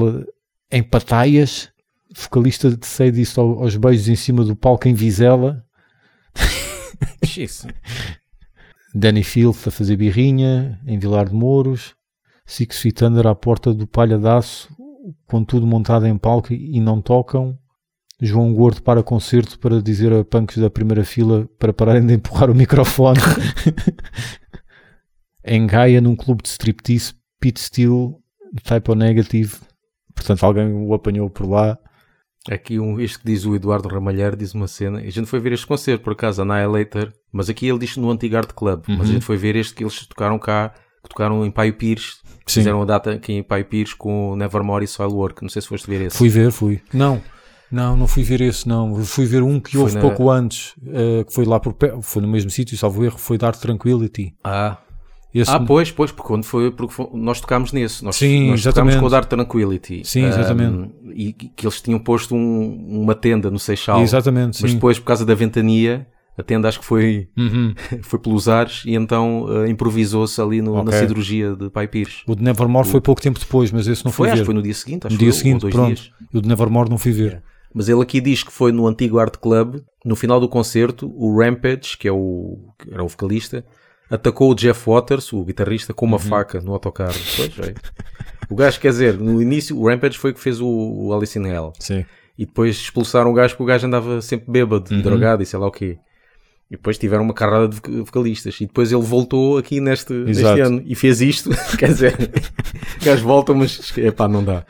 em 0.70 0.82
Pataias. 0.82 1.70
Vocalista 2.14 2.70
de 2.70 3.10
disso 3.10 3.40
ao- 3.40 3.62
aos 3.62 3.76
beijos 3.76 4.08
em 4.08 4.16
cima 4.16 4.44
do 4.44 4.54
palco 4.54 4.86
em 4.88 4.94
Vizela. 4.94 5.64
Isso. 7.36 7.66
Danny 8.98 9.22
Filth 9.22 9.68
a 9.68 9.70
fazer 9.70 9.94
birrinha 9.94 10.80
em 10.86 10.98
Vilar 10.98 11.28
de 11.28 11.34
Mouros. 11.34 11.94
Six 12.46 12.80
Feet 12.80 13.02
Under 13.04 13.26
à 13.26 13.34
porta 13.34 13.74
do 13.74 13.86
palhadaço, 13.86 14.74
com 15.26 15.44
tudo 15.44 15.66
montado 15.66 16.06
em 16.06 16.16
palco 16.16 16.54
e 16.54 16.80
não 16.80 17.02
tocam. 17.02 17.58
João 18.22 18.54
Gordo 18.54 18.82
para 18.82 19.02
concerto 19.02 19.58
para 19.58 19.82
dizer 19.82 20.10
a 20.14 20.24
punks 20.24 20.56
da 20.56 20.70
primeira 20.70 21.04
fila 21.04 21.46
para 21.58 21.74
pararem 21.74 22.06
de 22.06 22.14
empurrar 22.14 22.50
o 22.50 22.54
microfone. 22.54 23.20
em 25.44 25.66
Gaia, 25.66 26.00
num 26.00 26.16
clube 26.16 26.42
de 26.42 26.48
striptease, 26.48 27.12
Pete 27.38 27.60
Steele, 27.60 28.14
Typo 28.62 28.94
Negative. 28.94 29.56
Portanto, 30.14 30.42
alguém 30.44 30.72
o 30.72 30.94
apanhou 30.94 31.28
por 31.28 31.46
lá. 31.46 31.78
Aqui 32.50 32.78
um, 32.78 33.00
este 33.00 33.18
que 33.18 33.24
diz 33.26 33.44
o 33.44 33.54
Eduardo 33.54 33.88
Ramalheiro 33.88 34.36
diz 34.36 34.54
uma 34.54 34.68
cena. 34.68 34.98
A 35.00 35.10
gente 35.10 35.26
foi 35.26 35.40
ver 35.40 35.52
este 35.52 35.66
concerto, 35.66 36.04
por 36.04 36.12
acaso, 36.12 36.42
Annihilator, 36.42 37.12
mas 37.32 37.48
aqui 37.48 37.68
ele 37.68 37.78
diz 37.78 37.96
no 37.96 38.10
Antigo 38.10 38.36
Art 38.36 38.52
Club. 38.52 38.84
Mas 38.88 38.98
a 38.98 39.02
Uhum. 39.02 39.06
gente 39.06 39.24
foi 39.24 39.36
ver 39.36 39.56
este 39.56 39.74
que 39.74 39.82
eles 39.82 40.06
tocaram 40.06 40.38
cá, 40.38 40.72
que 41.02 41.08
tocaram 41.08 41.44
em 41.44 41.50
Paio 41.50 41.74
Pires. 41.74 42.18
Sim. 42.46 42.60
Fizeram 42.60 42.80
a 42.82 42.84
data 42.84 43.12
aqui 43.12 43.32
em 43.32 43.42
Paio 43.42 43.64
Pires 43.64 43.92
com 43.94 44.36
Nevermore 44.36 44.84
e 44.84 44.88
Soilwork. 44.88 45.42
Não 45.42 45.48
sei 45.48 45.60
se 45.62 45.68
foste 45.68 45.88
ver 45.88 46.00
esse. 46.02 46.16
Fui 46.16 46.28
ver, 46.28 46.52
fui. 46.52 46.80
Não, 46.92 47.20
não, 47.70 47.96
não 47.96 48.06
fui 48.06 48.22
ver 48.22 48.40
esse, 48.40 48.68
não. 48.68 48.94
Fui 49.04 49.26
ver 49.26 49.42
um 49.42 49.58
que 49.58 49.72
Foi 49.72 49.80
houve 49.80 49.94
na- 49.96 50.00
pouco 50.00 50.30
antes, 50.30 50.74
eh, 50.86 51.24
que 51.24 51.34
foi 51.34 51.44
lá 51.44 51.58
por 51.58 51.72
pé, 51.72 51.92
foi 52.00 52.22
no 52.22 52.28
mesmo 52.28 52.48
sítio, 52.50 52.76
salvo 52.78 53.04
erro, 53.04 53.18
foi 53.18 53.36
Dark 53.36 53.58
Tranquility. 53.60 54.34
Ah, 54.44 54.78
Esse, 55.40 55.50
ah, 55.50 55.60
pois, 55.60 55.90
pois, 55.90 56.10
porque 56.10 56.28
quando 56.28 56.44
foi, 56.44 56.70
porque 56.70 56.92
foi- 56.94 57.08
nós 57.14 57.40
tocámos 57.40 57.72
nesse. 57.72 58.04
Nós, 58.04 58.16
Sim, 58.16 58.50
nós 58.50 58.62
tocámos 58.62 58.62
exatamente. 58.62 58.98
com 59.00 59.06
o 59.06 59.10
Dark 59.10 59.28
Tranquility. 59.28 60.02
Sim, 60.04 60.24
exatamente. 60.24 60.76
Ahm, 60.78 60.90
e 61.14 61.32
que 61.32 61.66
eles 61.66 61.80
tinham 61.80 61.98
posto 61.98 62.34
um- 62.34 63.02
uma 63.02 63.14
tenda 63.14 63.50
no 63.50 63.58
Seixal. 63.58 64.00
Exatamente, 64.02 64.60
Mas 64.62 64.70
sim. 64.70 64.76
depois, 64.76 64.98
por 64.98 65.06
causa 65.06 65.24
da 65.26 65.34
ventania, 65.34 66.06
a 66.38 66.42
tenda 66.42 66.68
acho 66.68 66.80
que 66.80 66.84
foi, 66.86 67.28
Uhum. 67.36 67.74
foi 68.02 68.18
pelos 68.18 68.48
ares 68.48 68.82
e 68.86 68.94
então 68.94 69.46
ah, 69.48 69.68
improvisou-se 69.68 70.40
ali 70.40 70.60
no- 70.62 70.74
na 70.74 70.80
Ok. 70.82 70.92
siderurgia 70.98 71.54
de 71.56 71.68
Pai 71.70 71.86
Pires. 71.88 72.22
O 72.26 72.34
de 72.34 72.42
Nevermore 72.42 72.88
foi 72.88 73.00
pouco 73.00 73.20
tempo 73.20 73.38
depois, 73.38 73.70
mas 73.72 73.86
esse 73.86 74.04
não 74.04 74.12
Foi, 74.12 74.26
fui 74.28 74.32
acho 74.32 74.36
ver. 74.36 74.42
que 74.42 74.46
foi 74.46 74.54
no 74.54 74.62
dia 74.62 74.74
seguinte, 74.74 75.06
acho 75.06 75.14
no 75.14 75.18
dia 75.18 75.32
foi, 75.32 75.38
seguinte, 75.38 75.66
pronto. 75.68 75.86
dias. 75.94 76.10
O 76.32 76.40
de 76.40 76.48
Nevermore 76.48 76.88
não 76.90 76.98
fui 76.98 77.12
ver. 77.12 77.42
Mas 77.74 77.88
ele 77.90 78.00
aqui 78.00 78.20
diz 78.22 78.42
que 78.42 78.50
foi 78.52 78.72
no 78.72 78.86
antigo 78.86 79.18
Art 79.18 79.36
Club, 79.36 79.80
no 80.04 80.16
final 80.16 80.40
do 80.40 80.48
concerto, 80.48 81.12
o 81.14 81.38
Rampage, 81.38 81.98
que, 81.98 82.08
é 82.08 82.12
o, 82.12 82.58
que 82.78 82.92
era 82.92 83.04
o 83.04 83.08
vocalista, 83.08 83.66
atacou 84.10 84.50
o 84.50 84.54
Jeff 84.54 84.88
Waters, 84.88 85.32
o 85.32 85.44
guitarrista, 85.44 85.92
com 85.94 86.06
Uhum. 86.06 86.12
uma 86.12 86.18
faca 86.18 86.60
no 86.60 86.72
autocarro. 86.72 87.14
Pois 87.36 87.58
é. 87.68 87.74
O 88.48 88.54
gajo, 88.54 88.78
quer 88.80 88.90
dizer, 88.90 89.14
no 89.18 89.42
início, 89.42 89.76
o 89.76 89.88
Rampage 89.88 90.18
foi 90.18 90.30
o 90.30 90.34
que 90.34 90.40
fez 90.40 90.60
o, 90.60 90.66
o 90.68 91.12
Alice 91.12 91.36
in 91.38 91.46
Hell. 91.46 91.72
Sim. 91.80 92.04
E 92.38 92.44
depois 92.46 92.76
expulsaram 92.76 93.30
o 93.30 93.34
gajo 93.34 93.54
porque 93.54 93.62
o 93.64 93.66
gajo 93.66 93.86
andava 93.86 94.20
sempre 94.22 94.50
bêbado, 94.50 94.94
Uhum. 94.94 95.00
drogado 95.02 95.42
e 95.42 95.46
sei 95.46 95.58
lá 95.58 95.66
o 95.66 95.70
quê. 95.72 95.98
E 96.70 96.76
depois 96.76 96.98
tiveram 96.98 97.22
uma 97.24 97.32
carrada 97.34 97.68
de 97.68 97.76
voc- 97.76 97.88
vocalistas. 98.06 98.60
E 98.60 98.66
depois 98.66 98.90
ele 98.92 99.02
voltou 99.02 99.56
aqui 99.56 99.80
neste, 99.80 100.12
neste 100.12 100.44
ano 100.44 100.82
e 100.84 100.94
fez 100.94 101.20
isto. 101.20 101.50
Quer 101.78 101.88
dizer, 101.88 102.14
o 103.00 103.04
gajo 103.04 103.24
volta, 103.24 103.54
mas 103.54 103.96
epá, 103.98 104.26
não 104.28 104.44
dá. 104.44 104.64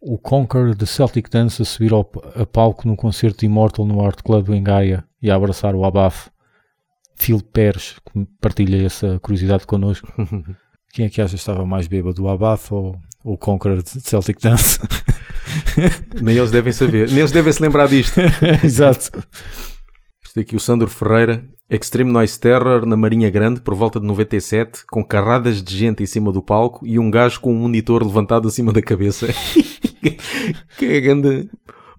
O 0.00 0.18
Conquer 0.18 0.74
de 0.74 0.86
Celtic 0.86 1.30
Dance 1.30 1.62
a 1.62 1.64
subir 1.64 1.92
ao, 1.92 2.10
a 2.34 2.44
palco 2.44 2.86
num 2.88 2.96
concerto 2.96 3.40
de 3.40 3.46
Immortal 3.46 3.86
no 3.86 4.04
Art 4.04 4.20
Club 4.22 4.50
em 4.50 4.62
Gaia 4.62 5.04
e 5.22 5.30
a 5.30 5.34
abraçar 5.36 5.74
o 5.74 5.84
Abaf. 5.84 6.28
Phil 7.16 7.40
Pérez, 7.40 7.96
que 8.12 8.26
partilha 8.40 8.84
essa 8.84 9.18
curiosidade 9.20 9.66
connosco. 9.66 10.12
Quem 10.92 11.06
é 11.06 11.08
que 11.08 11.22
acha 11.22 11.34
que 11.34 11.40
estava 11.40 11.64
mais 11.64 11.86
bêbado, 11.86 12.22
o 12.22 12.28
Abaf 12.28 12.72
ou 12.72 12.98
o 13.24 13.38
Conquer 13.38 13.82
de 13.82 13.88
Celtic 13.88 14.40
Dance? 14.40 14.78
Nem 16.20 16.36
eles 16.36 16.50
devem 16.50 16.72
saber. 16.72 17.08
Nem 17.08 17.20
eles 17.20 17.32
devem 17.32 17.52
se 17.52 17.62
lembrar 17.62 17.88
disto. 17.88 18.20
Exato. 18.62 19.22
Isto 20.22 20.40
aqui 20.40 20.56
o 20.56 20.60
Sandro 20.60 20.88
Ferreira. 20.88 21.44
Extreme 21.70 22.12
Noise 22.12 22.38
Terror 22.38 22.84
na 22.84 22.96
Marinha 22.98 23.30
Grande 23.30 23.62
por 23.62 23.74
volta 23.74 23.98
de 23.98 24.06
97, 24.06 24.84
com 24.90 25.02
carradas 25.02 25.62
de 25.62 25.74
gente 25.74 26.02
em 26.02 26.06
cima 26.06 26.30
do 26.30 26.42
palco 26.42 26.86
e 26.86 26.98
um 26.98 27.10
gajo 27.10 27.40
com 27.40 27.50
um 27.50 27.60
monitor 27.60 28.04
levantado 28.04 28.46
acima 28.46 28.70
da 28.70 28.82
cabeça. 28.82 29.28
que 30.76 30.84
é 30.84 30.98
a 30.98 31.00
grande 31.00 31.48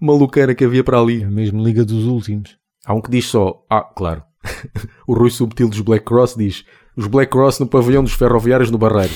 maluqueira 0.00 0.54
que 0.54 0.64
havia 0.64 0.84
para 0.84 1.00
ali. 1.00 1.24
É 1.24 1.26
mesmo 1.26 1.60
Liga 1.64 1.84
dos 1.84 2.04
Últimos. 2.04 2.56
Há 2.86 2.94
um 2.94 3.00
que 3.00 3.10
diz 3.10 3.26
só, 3.26 3.64
ah, 3.68 3.82
claro. 3.82 4.22
o 5.06 5.14
Rui 5.14 5.30
Subtil 5.30 5.68
dos 5.68 5.80
Black 5.80 6.04
Cross 6.04 6.34
diz: 6.36 6.64
os 6.96 7.06
Black 7.06 7.30
Cross 7.30 7.58
no 7.60 7.66
pavilhão 7.66 8.02
dos 8.02 8.12
ferroviários 8.14 8.70
no 8.70 8.78
Barreiro. 8.78 9.12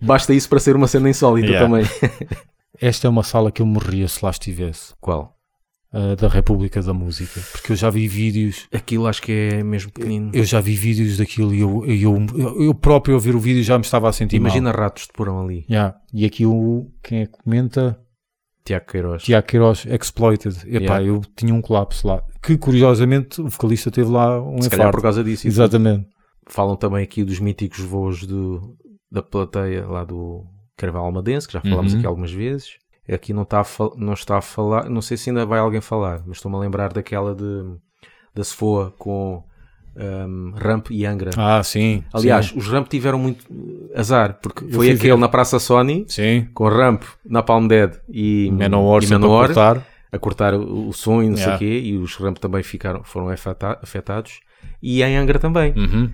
Basta 0.00 0.32
isso 0.32 0.48
para 0.48 0.60
ser 0.60 0.76
uma 0.76 0.86
cena 0.86 1.08
insólita 1.10 1.48
Yeah. 1.48 1.66
também. 1.68 1.84
Esta 2.80 3.08
é 3.08 3.10
uma 3.10 3.24
sala 3.24 3.50
que 3.50 3.60
eu 3.60 3.66
morria 3.66 4.06
se 4.06 4.24
lá 4.24 4.30
estivesse. 4.30 4.94
Qual? 5.00 5.34
a 5.90 6.14
da 6.16 6.28
República 6.28 6.82
da 6.82 6.92
Música. 6.92 7.40
Porque 7.50 7.72
eu 7.72 7.76
já 7.76 7.88
vi 7.88 8.06
vídeos, 8.06 8.68
Aquilo 8.70 9.06
acho 9.06 9.22
que 9.22 9.32
é 9.32 9.62
mesmo 9.62 9.90
pequenino. 9.90 10.30
eu 10.34 10.44
já 10.44 10.60
vi 10.60 10.74
vídeos 10.74 11.16
daquilo 11.16 11.54
e 11.54 11.60
eu, 11.60 11.82
eu, 11.86 12.26
eu, 12.36 12.62
eu 12.64 12.74
próprio 12.74 13.16
a 13.16 13.18
ver 13.18 13.34
o 13.34 13.40
vídeo 13.40 13.62
já 13.64 13.78
me 13.78 13.84
estava 13.84 14.06
a 14.06 14.12
sentir 14.12 14.36
Imagina 14.36 14.70
mal. 14.70 14.80
ratos 14.82 15.04
de 15.04 15.12
porão 15.14 15.40
ali. 15.42 15.64
Yeah. 15.68 15.96
E 16.12 16.26
aqui 16.26 16.44
o, 16.44 16.90
quem 17.02 17.22
é 17.22 17.26
que 17.26 17.32
comenta? 17.42 17.98
Tiago 18.68 18.86
Queiroz. 18.86 19.22
Tiago 19.22 19.46
Queiroz, 19.46 19.86
Exploited. 19.86 20.56
Epá, 20.66 20.98
Yeah. 20.98 21.02
eu 21.04 21.20
tinha 21.34 21.54
um 21.54 21.60
colapso 21.60 22.06
lá. 22.06 22.22
Que 22.42 22.56
curiosamente 22.58 23.40
o 23.40 23.48
vocalista 23.48 23.90
teve 23.90 24.10
lá 24.10 24.40
um 24.40 24.60
Se 24.62 24.70
calhar 24.70 24.90
por 24.90 25.00
causa 25.02 25.24
disso. 25.24 25.46
Exatamente. 25.46 26.06
Falam 26.46 26.76
também 26.76 27.02
aqui 27.02 27.24
dos 27.24 27.40
míticos 27.40 27.80
voos 27.80 28.26
do, 28.26 28.76
da 29.10 29.22
plateia 29.22 29.86
lá 29.86 30.04
do 30.04 30.44
Carvalho 30.76 31.06
Almadense, 31.06 31.46
que 31.46 31.52
já 31.54 31.60
falámos 31.60 31.92
Uhum. 31.92 31.98
aqui 31.98 32.06
algumas 32.06 32.32
vezes. 32.32 32.76
Aqui 33.10 33.32
não 33.32 33.42
está, 33.42 33.60
a 33.62 33.64
não 33.96 34.12
está 34.12 34.36
a 34.36 34.42
falar, 34.42 34.88
não 34.90 35.00
sei 35.00 35.16
se 35.16 35.30
ainda 35.30 35.46
vai 35.46 35.58
alguém 35.58 35.80
falar, 35.80 36.22
mas 36.26 36.36
estou-me 36.36 36.56
a 36.58 36.60
lembrar 36.60 36.92
daquela 36.92 37.34
de, 37.34 37.64
da 38.34 38.44
Sefoa 38.44 38.92
com 38.98 39.42
um, 39.98 40.52
Ramp 40.56 40.88
e 40.90 41.04
Angra. 41.04 41.30
Ah, 41.36 41.62
sim. 41.62 42.02
Aliás, 42.12 42.46
sim. 42.46 42.58
os 42.58 42.66
Ramp 42.68 42.86
tiveram 42.88 43.18
muito 43.18 43.44
azar, 43.94 44.38
porque 44.42 44.64
Eu 44.64 44.70
foi 44.70 44.90
aquele 44.90 45.12
ver. 45.14 45.18
na 45.18 45.28
Praça 45.28 45.58
Sony, 45.58 46.04
Sim. 46.08 46.46
com 46.54 46.68
Ramp, 46.68 47.02
na 47.24 47.42
Palm 47.42 47.66
Dead 47.66 47.92
e 48.08 48.50
Manowar 48.52 49.02
e 49.02 49.06
sempre 49.06 49.26
a 49.26 49.28
cortar. 49.28 49.86
a 50.12 50.18
cortar 50.18 50.54
o, 50.54 50.88
o 50.88 50.92
som 50.92 51.22
e 51.22 51.28
não 51.28 51.36
sei 51.36 51.44
Yeah. 51.46 51.56
o 51.56 51.58
quê, 51.58 51.80
e 51.80 51.96
os 51.96 52.14
Ramp 52.16 52.38
também 52.38 52.62
ficaram, 52.62 53.02
foram 53.04 53.28
afeta- 53.28 53.78
afetados, 53.82 54.40
e 54.82 55.02
em 55.02 55.16
Angra 55.16 55.38
também 55.38 55.72
Uhum. 55.76 56.10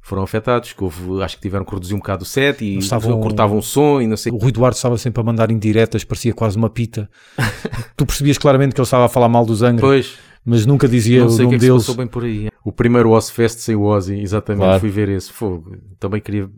foram 0.00 0.22
afetados, 0.22 0.72
que 0.72 0.84
houve, 0.84 1.22
acho 1.22 1.36
que 1.36 1.42
tiveram 1.42 1.64
que 1.64 1.74
reduzir 1.74 1.94
um 1.94 1.98
bocado 1.98 2.22
o 2.24 2.26
set 2.26 2.62
e 2.62 2.76
estavam- 2.78 3.18
cortavam 3.20 3.56
o 3.58 3.62
som 3.62 4.00
e 4.02 4.06
não 4.06 4.16
sei 4.16 4.30
O 4.30 4.36
Rui 4.36 4.52
Duarte 4.52 4.76
estava 4.76 4.98
sempre 4.98 5.20
a 5.20 5.24
mandar 5.24 5.50
indiretas, 5.50 6.04
parecia 6.04 6.32
quase 6.34 6.56
uma 6.58 6.68
pita. 6.68 7.08
tu 7.96 8.04
percebias 8.06 8.36
claramente 8.38 8.74
que 8.74 8.80
ele 8.80 8.84
estava 8.86 9.06
a 9.06 9.08
falar 9.08 9.28
mal 9.28 9.44
dos 9.46 9.62
Angra, 9.62 9.80
Pois, 9.86 10.18
mas 10.44 10.66
nunca 10.66 10.86
dizia 10.88 11.20
não 11.20 11.26
o 11.26 11.30
sei 11.30 11.46
o 11.46 11.48
que 11.48 11.54
nome 11.54 11.56
é 11.56 11.58
que 11.58 11.64
se 11.64 11.70
deles. 11.70 11.82
passou 11.82 11.94
bem 11.96 12.06
por 12.06 12.24
aí. 12.24 12.48
O 12.64 12.72
primeiro 12.72 13.10
Ozfest 13.10 13.58
sem 13.60 13.74
o 13.74 13.82
Ozzy, 13.82 14.18
exatamente, 14.20 14.64
Claro. 14.64 14.80
fui 14.80 14.90
ver 14.90 15.08
esse 15.10 15.30
fogo. 15.32 15.76
Também 15.98 16.20
queria 16.20 16.48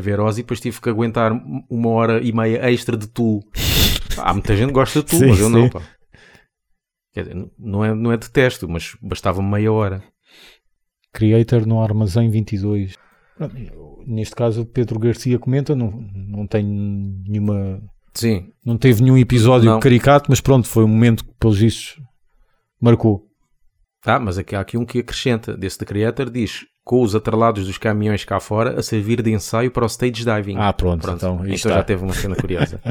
ver 0.00 0.20
Ozzy, 0.20 0.42
depois 0.42 0.60
tive 0.60 0.80
que 0.80 0.88
aguentar 0.88 1.32
uma 1.70 1.88
hora 1.90 2.22
e 2.22 2.32
meia 2.32 2.70
extra 2.70 2.96
de 2.96 3.06
Tool. 3.06 3.42
Há 4.18 4.32
muita 4.32 4.56
gente 4.56 4.68
que 4.68 4.74
gosta 4.74 5.00
de 5.02 5.06
Tool, 5.06 5.18
Sim, 5.20 5.26
mas 5.28 5.40
eu 5.40 5.48
não, 5.48 5.62
sim. 5.64 5.70
pá. 5.70 5.82
Quer 7.14 7.22
dizer, 7.22 7.50
não 7.58 7.84
é, 7.84 7.94
não 7.94 8.12
é 8.12 8.16
de 8.16 8.30
testo, 8.30 8.68
mas 8.68 8.96
bastava 9.02 9.42
meia 9.42 9.72
hora. 9.72 10.02
Creator 11.12 11.66
no 11.66 11.80
Armazém 11.82 12.30
22. 12.30 12.94
Neste 14.06 14.34
caso, 14.34 14.64
Pedro 14.66 14.98
Garcia 14.98 15.38
comenta, 15.38 15.74
não, 15.74 15.90
não 16.14 16.46
tem 16.46 16.64
nenhuma. 16.64 17.80
Sim, 18.14 18.48
Não 18.64 18.76
teve 18.76 19.02
nenhum 19.02 19.16
episódio 19.16 19.70
Não. 19.70 19.80
caricato, 19.80 20.26
mas 20.28 20.40
pronto, 20.40 20.66
foi 20.66 20.82
um 20.82 20.88
momento 20.88 21.24
que, 21.24 21.30
pelos 21.38 21.58
vistos, 21.58 22.00
marcou. 22.80 23.24
Ah, 24.06 24.18
mas 24.18 24.38
aqui, 24.38 24.54
há 24.54 24.60
aqui 24.60 24.78
um 24.78 24.84
que 24.84 25.00
acrescenta. 25.00 25.56
Desse 25.56 25.78
The 25.78 25.84
Creator 25.84 26.30
diz 26.30 26.64
com 26.84 27.02
os 27.02 27.14
atrelados 27.14 27.66
dos 27.66 27.76
caminhões 27.76 28.24
cá 28.24 28.40
fora 28.40 28.78
a 28.78 28.82
servir 28.82 29.20
de 29.22 29.30
ensaio 29.32 29.70
para 29.70 29.84
o 29.84 29.86
stage 29.86 30.24
diving. 30.24 30.56
Ah, 30.56 30.72
pronto, 30.72 31.02
Pronto, 31.02 31.16
então, 31.18 31.34
então 31.42 31.54
está. 31.54 31.70
já 31.70 31.82
teve 31.82 32.02
uma 32.04 32.14
cena 32.14 32.34
curiosa. 32.36 32.80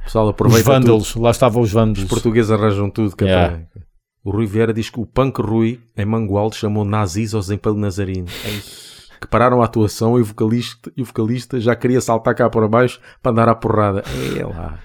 O 0.00 0.04
pessoal 0.06 0.26
Os 0.26 0.30
aproveita 0.30 0.62
tudo. 0.64 0.72
vândalos, 0.72 1.16
lá 1.16 1.30
estavam 1.32 1.60
os 1.62 1.72
vândalos. 1.72 2.04
Os 2.04 2.08
portugueses 2.08 2.48
arranjam 2.52 2.88
tudo. 2.88 3.12
É 3.22 3.24
Yeah. 3.24 3.56
para- 3.56 3.82
O 4.22 4.30
Rui 4.30 4.46
Vieira 4.46 4.72
diz 4.72 4.88
que 4.88 5.00
o 5.00 5.04
Punk 5.04 5.40
Rui, 5.42 5.80
em 5.96 6.04
Mangualde, 6.04 6.54
chamou 6.54 6.84
nazis 6.84 7.34
aos 7.34 7.50
Empelho 7.50 7.74
Nazarino. 7.76 8.26
Que 9.20 9.26
pararam 9.26 9.62
a 9.62 9.64
atuação 9.64 10.18
e 10.18 10.20
o 10.20 10.24
vocalista, 10.26 10.92
e 10.94 11.00
o 11.00 11.04
vocalista 11.06 11.58
já 11.58 11.74
queria 11.74 12.00
saltar 12.02 12.34
cá 12.34 12.50
para 12.50 12.68
baixo 12.68 13.00
para 13.22 13.32
andar 13.32 13.48
à 13.48 13.54
porrada. 13.54 14.04
É 14.38 14.44
lá. 14.44 14.78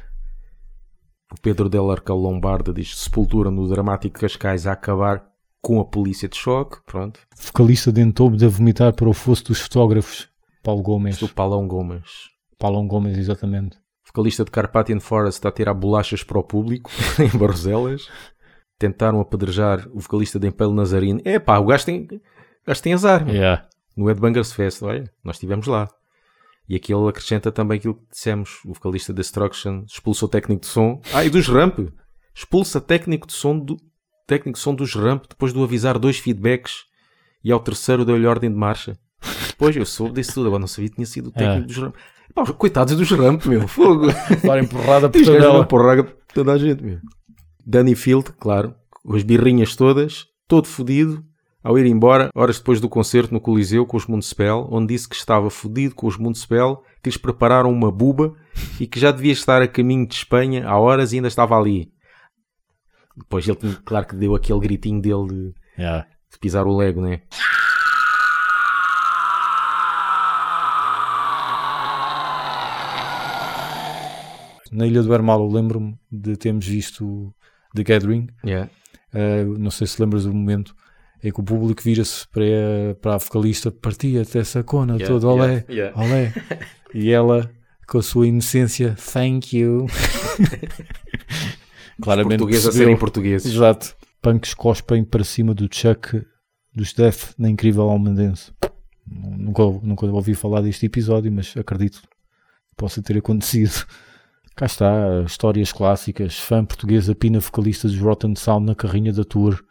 O 1.32 1.42
Pedro 1.42 1.70
Del 1.70 1.90
Arcal 1.90 2.18
Lombarda 2.18 2.74
diz 2.74 2.98
Sepultura 2.98 3.50
no 3.50 3.68
dramático 3.68 4.20
Cascais 4.20 4.68
a 4.68 4.74
acabar 4.74 5.26
com 5.62 5.80
a 5.80 5.86
polícia 5.86 6.28
de 6.28 6.36
choque. 6.36 6.78
Pronto. 6.86 7.20
Vocalista 7.38 7.92
dentou 7.92 8.30
de 8.30 8.46
vomitar 8.48 8.94
para 8.94 9.08
o 9.08 9.14
fosso 9.14 9.46
dos 9.46 9.62
fotógrafos. 9.62 10.28
Paulo 10.62 10.82
Gomes. 10.82 11.20
Do 11.20 11.30
Palão 11.30 11.68
Gomes. 11.68 12.30
Paulo 12.60 12.84
Gomes, 12.84 13.18
exatamente. 13.18 13.78
Vocalista 14.06 14.44
de 14.44 14.52
Carpathian 14.52 15.00
Forest 15.00 15.38
está 15.38 15.50
a 15.50 15.52
tirar 15.54 15.74
bolachas 15.74 16.22
para 16.22 16.38
o 16.38 16.44
público 16.44 16.92
em 17.18 17.38
Barroselas. 17.38 18.10
Tentaram 18.78 19.22
apedrejar 19.22 19.88
o 19.94 20.02
vocalista 20.02 20.38
de 20.38 20.48
Empelo 20.48 20.74
Nazarino. 20.74 21.22
É 21.24 21.40
pá, 21.40 21.58
o 21.60 21.66
gajo 21.66 21.86
tem, 21.86 22.08
o 22.12 22.20
gajo 22.68 22.82
tem 22.82 22.94
azar. 22.94 23.28
Yeah. 23.30 23.68
No 23.96 24.08
Headbangers 24.08 24.52
Fest, 24.52 24.82
olha, 24.82 25.10
nós 25.24 25.38
estivemos 25.38 25.68
lá. 25.68 25.88
E 26.72 26.76
aqui 26.78 26.94
ele 26.94 27.06
acrescenta 27.10 27.52
também 27.52 27.78
aquilo 27.78 27.96
que 27.96 28.06
dissemos. 28.12 28.60
O 28.66 28.74
vocalista 28.74 29.12
de 29.12 29.18
Destruction 29.18 29.84
expulsa 29.86 30.24
o 30.24 30.30
técnico 30.30 30.62
de 30.62 30.68
som. 30.68 31.02
Ah, 31.14 31.26
e 31.26 31.30
dos 31.30 31.46
Ramp. 31.50 31.80
Expulsa 32.34 32.80
técnico 32.80 33.28
de 33.28 33.34
som 33.34 33.60
do 33.60 33.76
técnico 34.26 34.58
de 34.58 34.64
som 34.64 34.74
dos 34.74 34.96
Ramp 34.96 35.26
depois 35.28 35.52
de 35.54 35.62
avisar 35.62 36.00
dois 36.00 36.18
feedbacks 36.18 36.86
e 37.44 37.52
ao 37.52 37.60
terceiro 37.60 38.06
deu-lhe 38.06 38.26
ordem 38.26 38.50
de 38.50 38.56
marcha. 38.56 38.98
Pois, 39.58 39.76
eu 39.76 39.86
soube 39.86 40.14
disso 40.14 40.36
tudo. 40.36 40.48
Agora 40.48 40.62
não 40.62 40.68
sabia 40.68 40.88
que 40.90 40.96
tinha 40.96 41.06
sido 41.06 41.28
o 41.28 41.32
técnico 41.34 41.64
É. 41.64 41.68
dos 41.68 41.78
Ramp. 41.78 41.96
Pá, 42.34 42.46
coitados 42.54 42.96
dos 42.96 43.12
Ramp, 43.12 43.46
meu. 43.48 43.68
Fogo. 43.68 44.08
Dar 44.42 44.58
empurrada 44.64 45.10
por 45.10 45.20
tabela. 45.26 45.54
dão 45.54 45.66
porrada 45.66 46.06
por 46.06 46.16
toda 46.34 46.54
a 46.54 46.58
gente, 46.58 46.82
meu. 46.82 47.00
Danny 47.68 47.96
Field, 47.96 48.32
claro, 48.40 48.74
com 49.04 49.14
as 49.14 49.24
birrinhas 49.24 49.76
todas, 49.76 50.26
todo 50.48 50.68
fodido, 50.70 51.22
ao 51.64 51.78
ir 51.78 51.86
embora, 51.86 52.30
horas 52.34 52.58
depois 52.58 52.82
do 52.82 52.90
concerto 52.90 53.34
no 53.34 53.40
Coliseu 53.40 53.86
com 53.86 53.96
os 53.96 54.08
Municipal, 54.08 54.68
onde 54.72 54.94
disse 54.94 55.08
que 55.08 55.16
estava 55.16 55.50
fodido 55.50 55.94
com 55.94 56.08
os 56.08 56.18
Municipal, 56.18 56.84
que 57.04 57.10
lhes 57.10 57.18
prepararam 57.18 57.72
uma 57.72 57.92
buba 57.92 58.36
e 58.80 58.88
que 58.88 59.00
já 59.00 59.12
devia 59.12 59.32
estar 59.32 59.62
a 59.62 59.68
caminho 59.68 60.08
de 60.08 60.16
Espanha 60.16 60.68
há 60.68 60.78
horas 60.80 61.14
e 61.14 61.18
ainda 61.18 61.28
estava 61.28 61.56
ali. 61.58 61.92
Depois 63.16 63.48
ele, 63.48 63.58
claro 63.86 64.08
que 64.08 64.16
deu 64.16 64.34
aquele 64.36 64.60
gritinho 64.60 65.02
dele 65.02 65.28
de, 65.28 65.54
Yeah. 65.78 66.08
de 66.32 66.40
pisar 66.40 66.66
o 66.68 66.76
Lego, 66.76 67.02
né? 67.02 67.22
Na 74.72 74.88
Ilha 74.88 75.04
do 75.04 75.14
Hermal, 75.14 75.48
lembro-me 75.50 76.00
de 76.10 76.38
termos 76.38 76.66
visto 76.66 77.34
The 77.76 77.84
Gathering. 77.84 78.30
Yeah. 78.46 78.70
Uh, 79.14 79.58
não 79.58 79.70
sei 79.70 79.86
se 79.86 80.02
lembras 80.02 80.24
do 80.24 80.34
momento 80.34 80.74
em 81.24 81.32
que 81.32 81.40
o 81.40 81.44
público 81.44 81.82
vira-se 81.82 82.28
para, 82.28 82.96
para 83.02 83.16
a 83.16 83.18
vocalista, 83.18 83.72
partia-te 83.72 84.38
essa 84.38 84.64
cona 84.64 84.96
Yeah, 84.96 85.08
toda, 85.08 85.28
olé, 85.28 85.66
yeah, 85.70 85.96
yeah. 85.96 86.02
olé. 86.02 86.34
E 86.94 87.10
ela, 87.10 87.50
com 87.88 88.00
a 88.00 88.04
sua 88.04 88.28
inocência, 88.28 88.96
thank 89.14 89.58
you. 89.58 89.86
Claramente 92.02 92.40
Portugueses 92.40 92.68
a 92.68 92.72
serem 92.74 92.98
portugueses. 92.98 93.54
Exato. 93.54 93.96
Punks 94.22 94.54
cospem 94.54 95.04
para 95.04 95.24
cima 95.24 95.54
do 95.54 95.70
Chuck 95.74 96.22
dos 96.74 96.94
Death 96.94 97.34
na 97.38 97.50
incrível 97.50 97.90
almadense. 97.90 98.52
Nunca, 99.08 99.64
nunca 99.84 100.06
ouvi 100.06 100.34
falar 100.34 100.62
deste 100.62 100.86
episódio, 100.86 101.32
mas 101.32 101.54
acredito 101.58 102.02
que 102.02 102.76
possa 102.76 103.02
ter 103.02 103.18
acontecido. 103.18 103.86
Cá 104.56 104.66
está, 104.66 105.24
histórias 105.26 105.72
clássicas, 105.72 106.38
fã 106.38 106.64
portuguesa, 106.66 107.16
pina 107.16 107.40
vocalista 107.40 107.88
dos 107.88 107.98
Rotten 107.98 108.36
Sound 108.36 108.66
na 108.66 108.76
carrinha 108.76 109.14
da 109.14 109.24
Tour. 109.24 109.64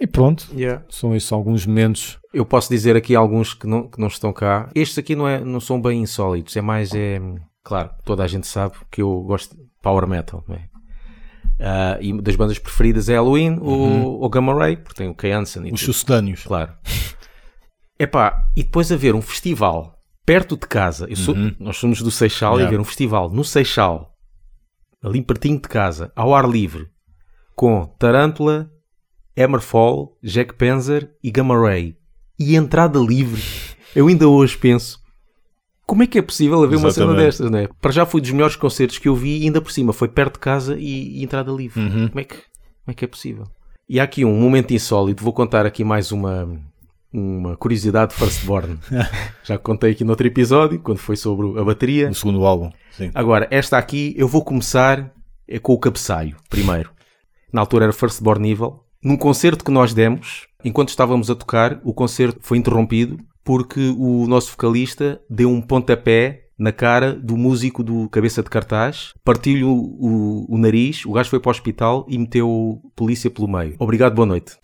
E 0.00 0.06
pronto, 0.06 0.46
Yeah. 0.54 0.84
são 0.88 1.14
esses 1.16 1.30
alguns 1.32 1.66
momentos. 1.66 2.18
Eu 2.32 2.46
posso 2.46 2.68
dizer 2.70 2.94
aqui 2.96 3.16
alguns 3.16 3.52
que 3.54 3.66
não, 3.66 3.88
que 3.88 3.98
não 4.00 4.06
estão 4.06 4.32
cá. 4.32 4.70
Estes 4.74 4.98
aqui 4.98 5.16
não, 5.16 5.26
é, 5.26 5.40
não 5.44 5.58
são 5.60 5.80
bem 5.80 6.00
insólitos, 6.02 6.56
é 6.56 6.60
mais, 6.60 6.94
é, 6.94 7.20
claro, 7.64 7.90
toda 8.04 8.22
a 8.22 8.26
gente 8.28 8.46
sabe 8.46 8.74
que 8.92 9.02
eu 9.02 9.20
gosto 9.22 9.56
de 9.56 9.62
power 9.82 10.06
metal, 10.06 10.44
não 10.46 10.54
é? 10.54 10.68
Ah, 11.60 11.98
e 12.00 12.12
das 12.22 12.36
bandas 12.36 12.58
preferidas 12.60 13.08
é 13.08 13.14
Halloween 13.14 13.58
ou, 13.60 14.20
ou 14.20 14.30
Gamma 14.30 14.54
Ray, 14.54 14.76
porque 14.76 14.94
tem 15.02 15.08
o 15.08 15.14
Kay 15.14 15.32
Hansen 15.32 15.66
e 15.68 15.72
Os 15.72 15.80
sucedâneos. 15.80 16.44
claro. 16.44 16.72
Epá, 17.98 18.46
e 18.56 18.62
depois 18.62 18.92
haver 18.92 19.14
um 19.16 19.22
festival 19.22 19.94
perto 20.24 20.56
de 20.56 20.66
casa, 20.68 21.06
eu 21.08 21.16
sou- 21.16 21.34
Uhum. 21.34 21.56
nós 21.58 21.76
somos 21.78 22.00
do 22.00 22.10
Seixal, 22.12 22.52
e 22.52 22.56
Yeah. 22.58 22.68
haver 22.68 22.80
um 22.80 22.84
festival 22.84 23.28
no 23.30 23.42
Seixal, 23.42 24.12
ali 25.02 25.20
pertinho 25.22 25.56
de 25.60 25.68
casa, 25.68 26.12
ao 26.14 26.32
ar 26.34 26.48
livre, 26.48 26.86
com 27.56 27.86
Tarântula, 27.98 28.70
Hammerfall, 29.38 30.16
Jack 30.22 30.54
Panzer 30.54 31.10
e 31.22 31.30
Gamma 31.30 31.58
Ray, 31.58 31.96
e 32.38 32.56
entrada 32.56 32.98
livre, 32.98 33.42
eu 33.94 34.08
ainda 34.08 34.28
hoje 34.28 34.56
penso, 34.56 35.00
como 35.86 36.02
é 36.02 36.06
que 36.06 36.18
é 36.18 36.22
possível 36.22 36.62
haver 36.62 36.76
uma 36.76 36.90
cena 36.90 37.06
Exatamente. 37.06 37.24
destas, 37.24 37.50
não 37.50 37.58
é? 37.58 37.68
Para 37.80 37.92
já 37.92 38.04
foi 38.04 38.20
dos 38.20 38.30
melhores 38.30 38.56
concertos 38.56 38.98
que 38.98 39.08
eu 39.08 39.14
vi, 39.14 39.40
e 39.40 39.44
ainda 39.44 39.60
por 39.60 39.72
cima, 39.72 39.92
foi 39.92 40.08
perto 40.08 40.34
de 40.34 40.40
casa 40.40 40.76
e, 40.78 41.18
e 41.18 41.24
entrada 41.24 41.50
livre. 41.50 41.80
Uhum. 41.80 42.08
Como, 42.08 42.20
é 42.20 42.24
que, 42.24 42.34
como 42.34 42.88
é 42.88 42.94
que 42.94 43.04
é 43.04 43.08
possível? 43.08 43.44
E 43.88 43.98
há 43.98 44.02
aqui 44.02 44.24
um 44.24 44.38
momento 44.38 44.74
insólito, 44.74 45.24
vou 45.24 45.32
contar 45.32 45.64
aqui 45.64 45.82
mais 45.82 46.12
uma, 46.12 46.46
uma 47.10 47.56
curiosidade 47.56 48.12
de 48.12 48.18
Firstborn. 48.18 48.78
Já 49.42 49.56
contei 49.56 49.92
aqui 49.92 50.04
no 50.04 50.10
outro 50.10 50.26
episódio, 50.26 50.78
quando 50.78 50.98
foi 50.98 51.16
sobre 51.16 51.58
a 51.58 51.64
bateria. 51.64 52.10
O 52.10 52.14
segundo 52.14 52.44
álbum. 52.44 52.70
Sim. 52.90 53.10
Agora, 53.14 53.48
esta 53.50 53.78
aqui, 53.78 54.14
eu 54.16 54.28
vou 54.28 54.44
começar 54.44 55.10
é, 55.48 55.58
com 55.58 55.72
o 55.72 55.78
cabeçalho, 55.78 56.36
primeiro. 56.50 56.90
Na 57.50 57.62
altura 57.62 57.86
era 57.86 57.92
Firstborn 57.94 58.50
Evil. 58.50 58.78
Num 59.02 59.16
concerto 59.16 59.64
que 59.64 59.70
nós 59.70 59.94
demos, 59.94 60.46
enquanto 60.64 60.88
estávamos 60.88 61.30
a 61.30 61.34
tocar, 61.34 61.80
o 61.84 61.94
concerto 61.94 62.38
foi 62.42 62.58
interrompido 62.58 63.18
porque 63.44 63.94
o 63.96 64.26
nosso 64.26 64.50
vocalista 64.50 65.20
deu 65.30 65.48
um 65.50 65.60
pontapé 65.62 66.42
na 66.58 66.72
cara 66.72 67.14
do 67.14 67.36
músico 67.36 67.82
do 67.84 68.08
cabeça 68.10 68.42
de 68.42 68.50
cartaz, 68.50 69.12
partiu-lhe 69.24 69.62
o, 69.62 69.70
o- 69.72 70.46
o 70.54 70.58
nariz, 70.58 71.06
o 71.06 71.12
gajo 71.12 71.30
foi 71.30 71.38
para 71.40 71.48
o 71.48 71.52
hospital 71.52 72.04
e 72.08 72.18
meteu 72.18 72.82
polícia 72.96 73.30
pelo 73.30 73.46
meio. 73.48 73.76
Obrigado, 73.78 74.14
boa 74.14 74.26
noite. 74.26 74.56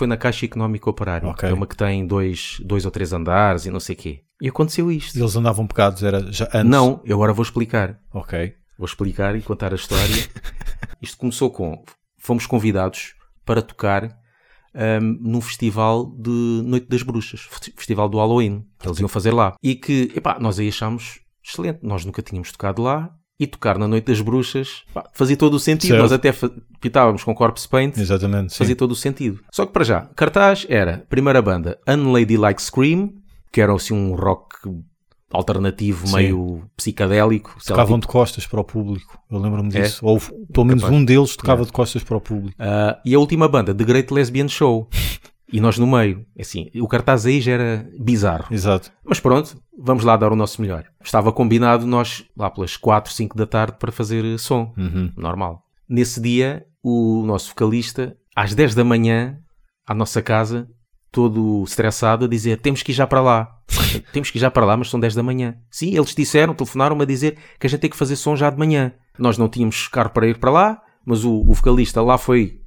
Foi 0.00 0.06
na 0.06 0.16
Caixa 0.16 0.46
Económica 0.46 0.88
Operária. 0.88 1.28
Ok. 1.28 1.46
É 1.48 1.52
uma 1.52 1.66
que 1.66 1.76
tem 1.76 2.06
dois, 2.06 2.56
dois 2.64 2.86
ou 2.86 2.90
três 2.90 3.12
andares 3.12 3.66
e 3.66 3.70
não 3.70 3.78
sei 3.78 3.94
o 3.94 3.98
quê. 3.98 4.20
E 4.40 4.48
aconteceu 4.48 4.90
isto. 4.90 5.14
Eles 5.18 5.36
andavam 5.36 5.66
pegados, 5.66 6.02
era 6.02 6.32
já 6.32 6.46
antes. 6.54 6.70
Não, 6.70 7.02
eu 7.04 7.16
agora 7.16 7.34
vou 7.34 7.42
explicar. 7.42 8.00
Ok. 8.14 8.54
Vou 8.78 8.86
explicar 8.86 9.36
e 9.36 9.42
contar 9.42 9.72
a 9.72 9.76
história. 9.76 10.26
Isto 11.02 11.18
começou 11.18 11.50
com. 11.50 11.84
Fomos 12.16 12.46
convidados 12.46 13.12
para 13.44 13.60
tocar 13.60 14.04
ahm, 14.74 15.18
num 15.20 15.42
festival 15.42 16.06
de 16.18 16.30
Noite 16.64 16.86
das 16.88 17.02
Bruxas, 17.02 17.40
festi- 17.42 17.74
festival 17.76 18.08
do 18.08 18.16
Halloween, 18.16 18.64
que 18.78 18.88
eles 18.88 18.98
iam 19.00 19.08
fazer 19.08 19.32
lá. 19.34 19.54
E 19.62 19.74
que, 19.74 20.10
epá, 20.16 20.38
nós 20.40 20.58
aí 20.58 20.68
achámos 20.68 21.20
excelente. 21.44 21.80
Nós 21.82 22.06
nunca 22.06 22.22
tínhamos 22.22 22.50
tocado 22.52 22.80
lá 22.80 23.10
e 23.40 23.46
tocar 23.46 23.78
na 23.78 23.88
Noite 23.88 24.04
das 24.04 24.20
Bruxas 24.20 24.82
pá, 24.92 25.08
fazia 25.14 25.36
todo 25.36 25.54
o 25.54 25.58
sentido. 25.58 25.92
Certo. 25.92 26.02
Nós 26.02 26.12
até 26.12 26.32
pitávamos 26.78 27.24
com 27.24 27.34
Corpse 27.34 27.66
Paint. 27.66 27.96
Exatamente. 27.96 28.52
Sim. 28.52 28.58
Fazia 28.58 28.76
todo 28.76 28.92
o 28.92 28.96
sentido. 28.96 29.40
Só 29.50 29.64
que 29.64 29.72
para 29.72 29.82
já, 29.82 30.02
cartaz 30.14 30.66
era, 30.68 31.04
primeira 31.08 31.40
banda, 31.40 31.78
Unladylike 31.88 32.60
Scream, 32.62 33.14
que 33.50 33.60
era 33.62 33.74
assim 33.74 33.94
um 33.94 34.14
rock 34.14 34.56
alternativo, 35.32 36.06
Sim. 36.06 36.16
meio 36.16 36.62
psicadélico. 36.76 37.56
Tocavam 37.64 37.98
de 37.98 38.06
costas 38.06 38.46
para 38.46 38.60
o 38.60 38.64
público. 38.64 39.18
Eu 39.30 39.38
lembro-me 39.38 39.74
É? 39.76 39.82
disso. 39.82 40.04
Ou 40.04 40.20
pelo 40.52 40.66
menos 40.66 40.82
Capaz. 40.82 41.00
um 41.00 41.04
deles 41.04 41.36
tocava 41.36 41.64
de 41.64 41.72
costas 41.72 42.02
para 42.02 42.16
o 42.16 42.20
público. 42.20 42.54
Ah, 42.58 43.00
e 43.04 43.14
a 43.14 43.18
última 43.18 43.48
banda, 43.48 43.72
The 43.74 43.84
Great 43.84 44.12
Lesbian 44.12 44.48
Show. 44.48 44.88
E 45.52 45.60
nós 45.60 45.78
no 45.78 45.86
meio. 45.86 46.24
Assim, 46.38 46.70
o 46.76 46.86
cartaz 46.86 47.26
aí 47.26 47.40
já 47.40 47.52
era 47.52 47.90
bizarro. 47.98 48.46
Exato. 48.50 48.92
Mas 49.04 49.20
pronto, 49.20 49.60
vamos 49.76 50.04
lá 50.04 50.16
dar 50.16 50.32
o 50.32 50.36
nosso 50.36 50.60
melhor. 50.62 50.84
Estava 51.02 51.32
combinado 51.32 51.86
nós 51.86 52.24
lá 52.36 52.50
pelas 52.50 52.76
4, 52.76 53.12
5 53.12 53.36
da 53.36 53.46
tarde 53.46 53.76
para 53.78 53.92
fazer 53.92 54.38
som. 54.38 54.72
Uhum. 54.76 55.12
Normal. 55.16 55.62
Nesse 55.88 56.20
dia, 56.20 56.64
o 56.82 57.24
nosso 57.26 57.50
vocalista, 57.50 58.16
às 58.34 58.54
10 58.54 58.74
da 58.74 58.84
manhã, 58.84 59.38
à 59.86 59.94
nossa 59.94 60.22
casa, 60.22 60.68
todo 61.10 61.64
estressado, 61.64 62.24
a 62.24 62.28
dizer: 62.28 62.60
Temos 62.60 62.82
que 62.82 62.92
ir 62.92 62.94
já 62.94 63.06
para 63.06 63.20
lá. 63.20 63.48
Temos 64.12 64.30
que 64.30 64.38
ir 64.38 64.40
já 64.40 64.50
para 64.50 64.64
lá, 64.64 64.76
mas 64.76 64.88
são 64.88 65.00
10 65.00 65.14
da 65.14 65.22
manhã. 65.22 65.56
Sim, 65.70 65.96
eles 65.96 66.14
disseram, 66.14 66.54
telefonaram-me 66.54 67.02
a 67.02 67.06
dizer 67.06 67.36
que 67.58 67.66
a 67.66 67.70
gente 67.70 67.80
tem 67.80 67.90
que 67.90 67.96
fazer 67.96 68.16
som 68.16 68.36
já 68.36 68.50
de 68.50 68.58
manhã. 68.58 68.92
Nós 69.18 69.36
não 69.36 69.48
tínhamos 69.48 69.88
carro 69.88 70.10
para 70.10 70.28
ir 70.28 70.38
para 70.38 70.50
lá, 70.50 70.82
mas 71.04 71.24
o, 71.24 71.40
o 71.40 71.52
vocalista 71.52 72.00
lá 72.02 72.16
foi 72.16 72.59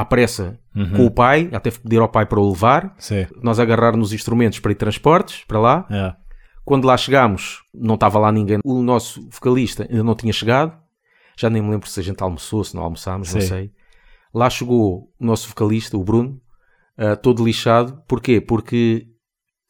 à 0.00 0.04
pressa 0.04 0.58
com 0.96 1.06
o 1.06 1.10
pai, 1.10 1.48
até 1.48 1.60
teve 1.60 1.76
que 1.76 1.82
pedir 1.82 2.00
ao 2.00 2.08
pai 2.08 2.24
para 2.26 2.40
o 2.40 2.48
levar. 2.48 2.94
Sim. 2.98 3.26
Nós 3.42 3.58
agarrar 3.58 3.96
nos 3.96 4.12
instrumentos 4.12 4.58
para 4.58 4.72
ir 4.72 4.76
transportes 4.76 5.44
para 5.44 5.58
lá. 5.58 5.86
É. 5.90 6.14
Quando 6.64 6.86
lá 6.86 6.96
chegámos, 6.96 7.62
não 7.74 7.94
estava 7.94 8.18
lá 8.18 8.30
ninguém. 8.30 8.58
O 8.64 8.82
nosso 8.82 9.28
vocalista 9.30 9.86
ainda 9.88 10.02
não 10.02 10.14
tinha 10.14 10.32
chegado. 10.32 10.78
Já 11.36 11.50
nem 11.50 11.62
me 11.62 11.70
lembro 11.70 11.88
se 11.88 11.98
a 11.98 12.02
gente 12.02 12.22
almoçou, 12.22 12.62
se 12.64 12.74
não 12.74 12.82
almoçámos, 12.82 13.32
não 13.34 13.40
Sim. 13.40 13.46
sei. 13.46 13.72
Lá 14.32 14.48
chegou 14.48 15.12
o 15.18 15.24
nosso 15.24 15.48
vocalista, 15.48 15.96
o 15.96 16.04
Bruno, 16.04 16.40
ah, 16.96 17.16
todo 17.16 17.44
lixado. 17.44 18.02
Porquê? 18.06 18.40
Porque 18.40 19.08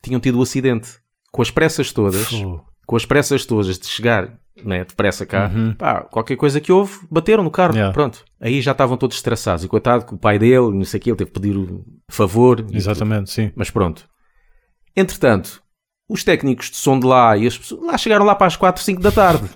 tinham 0.02 0.20
tido 0.20 0.38
o 0.38 0.42
acidente. 0.42 0.98
Com 1.32 1.42
as 1.42 1.50
pressas 1.50 1.92
todas, 1.92 2.28
Fu. 2.28 2.64
Com 2.90 2.96
as 2.96 3.04
pressas 3.06 3.46
todas 3.46 3.78
de 3.78 3.86
chegar 3.86 4.36
né, 4.64 4.84
depressa 4.84 5.24
cá, 5.24 5.48
Uhum. 5.54 5.74
pá, 5.74 6.00
qualquer 6.00 6.34
coisa 6.34 6.60
que 6.60 6.72
houve, 6.72 6.98
bateram 7.08 7.44
no 7.44 7.50
carro. 7.52 7.72
Yeah. 7.72 7.92
Pronto. 7.94 8.24
Aí 8.40 8.60
já 8.60 8.72
estavam 8.72 8.96
todos 8.96 9.16
estressados. 9.16 9.64
E 9.64 9.68
coitado, 9.68 10.04
que 10.04 10.12
o 10.12 10.18
pai 10.18 10.40
dele, 10.40 10.72
não 10.72 10.84
sei 10.84 10.98
o 10.98 11.02
que, 11.04 11.08
ele 11.10 11.16
teve 11.16 11.30
que 11.30 11.40
pedir 11.40 11.56
o 11.56 11.84
favor. 12.10 12.66
Exatamente, 12.72 13.30
sim. 13.30 13.52
mas 13.54 13.70
pronto. 13.70 14.08
Entretanto, 14.96 15.62
os 16.08 16.24
técnicos 16.24 16.68
de 16.70 16.76
som 16.78 16.98
de 16.98 17.06
lá 17.06 17.36
e 17.36 17.46
as 17.46 17.56
pessoas 17.56 17.80
lá 17.86 17.96
chegaram 17.96 18.24
lá 18.26 18.34
para 18.34 18.48
as 18.48 18.56
4, 18.56 18.82
5 18.82 19.00
da 19.00 19.12
tarde. 19.12 19.48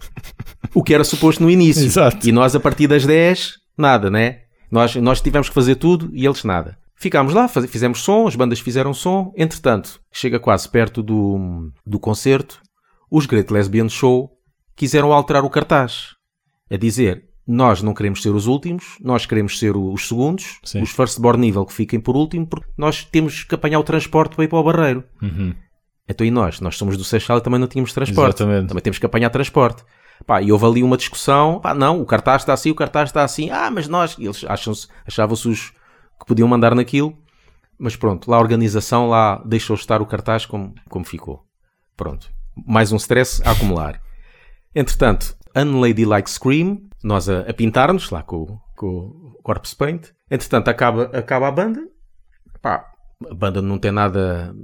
o 0.73 0.83
que 0.83 0.95
era 0.95 1.03
suposto 1.03 1.43
no 1.43 1.50
início. 1.50 1.83
Exato. 1.85 2.29
E 2.29 2.31
nós, 2.31 2.55
a 2.55 2.61
partir 2.61 2.87
das 2.87 3.05
10, 3.05 3.55
nada, 3.76 4.09
né? 4.09 4.43
Nós, 4.71 4.95
nós 4.97 5.21
tivemos 5.21 5.49
que 5.49 5.55
fazer 5.55 5.75
tudo 5.75 6.09
e 6.12 6.25
eles 6.25 6.45
nada. 6.45 6.79
Ficámos 6.97 7.35
lá, 7.35 7.49
faz- 7.49 7.69
fizemos 7.69 8.00
som, 8.00 8.26
as 8.29 8.37
bandas 8.37 8.61
fizeram 8.61 8.95
som. 8.95 9.33
Entretanto, 9.37 10.00
chega 10.12 10.38
quase 10.38 10.69
perto 10.69 11.03
do, 11.03 11.71
do 11.85 11.99
concerto, 11.99 12.61
os 13.16 13.26
Great 13.26 13.52
Lesbian 13.52 13.88
Show 13.88 14.31
quiseram 14.74 15.12
alterar 15.12 15.44
o 15.44 15.50
cartaz. 15.50 16.16
A 16.70 16.77
dizer, 16.77 17.24
nós 17.46 17.83
não 17.83 17.94
queremos 17.94 18.22
ser 18.22 18.31
os 18.31 18.46
últimos, 18.46 18.96
nós 19.00 19.24
queremos 19.27 19.59
ser 19.59 19.77
os 19.77 20.09
segundos, 20.09 20.59
Sim. 20.64 20.83
os 20.83 20.90
firstborn 20.90 21.40
nível 21.40 21.64
que 21.64 21.72
fiquem 21.72 22.00
por 22.00 22.16
último, 22.16 22.46
porque 22.46 22.68
nós 22.77 23.05
temos 23.05 23.44
que 23.44 23.55
apanhar 23.55 23.79
o 23.79 23.85
transporte 23.85 24.35
para 24.35 24.44
ir 24.44 24.48
para 24.48 24.59
o 24.59 24.64
Barreiro. 24.64 25.05
Uhum. 25.22 25.55
Então 26.09 26.27
e 26.27 26.31
nós? 26.31 26.61
Nós 26.61 26.77
somos 26.77 26.96
do 26.96 27.05
Seixal 27.05 27.38
e 27.38 27.40
também 27.40 27.61
não 27.61 27.68
tínhamos 27.68 27.92
transporte. 27.92 28.42
Exatamente. 28.42 28.68
Também 28.68 28.83
temos 28.83 28.98
que 28.98 29.07
apanhar 29.07 29.31
transporte. 29.31 29.85
Pá, 30.27 30.42
e 30.42 30.50
houve 30.50 30.66
ali 30.66 30.83
uma 30.83 30.96
discussão. 30.96 31.61
Pá, 31.61 31.72
não, 31.72 32.00
o 32.00 32.05
cartaz 32.07 32.42
está 32.42 32.53
assim, 32.53 32.70
o 32.70 32.74
cartaz 32.74 33.11
está 33.11 33.22
assim. 33.24 33.50
Ah, 33.50 33.70
mas 33.70 33.87
nós... 33.88 34.16
E 34.18 34.24
eles 34.24 34.44
acham-se- 34.44 34.88
achavam-se 35.07 35.48
os 35.48 35.70
que 36.18 36.27
podiam 36.27 36.48
mandar 36.48 36.74
naquilo. 36.74 37.16
Mas 37.79 37.96
pronto, 37.96 38.31
lá 38.31 38.37
a 38.37 38.40
organização 38.40 39.09
lá 39.09 39.42
deixou 39.44 39.74
estar 39.77 40.03
o 40.03 40.07
cartaz 40.07 40.44
como, 40.46 40.74
como 40.88 41.05
ficou. 41.05 41.42
Pronto. 41.96 42.31
Mais 42.67 42.93
um 42.93 42.97
stress 42.97 43.43
a 43.45 43.51
acumular. 43.53 44.01
Entretanto, 44.75 45.37
Unladylike 45.57 46.31
Scream, 46.31 46.83
nós 47.03 47.29
a, 47.29 47.40
a 47.40 47.53
pintar-nos 47.55 48.11
lá 48.11 48.23
com, 48.23 48.37
o- 48.43 48.59
com 48.77 48.87
o 48.87 49.38
Corpse 49.43 49.75
Paint. 49.77 50.09
Entretanto, 50.31 50.69
acaba, 50.69 51.05
acaba 51.17 51.49
a 51.49 51.51
banda. 51.51 51.81
Pá, 52.61 52.85
a 53.31 53.35
banda 53.35 53.62
não 53.62 53.79
tem 53.79 53.90
nada, 53.93 54.55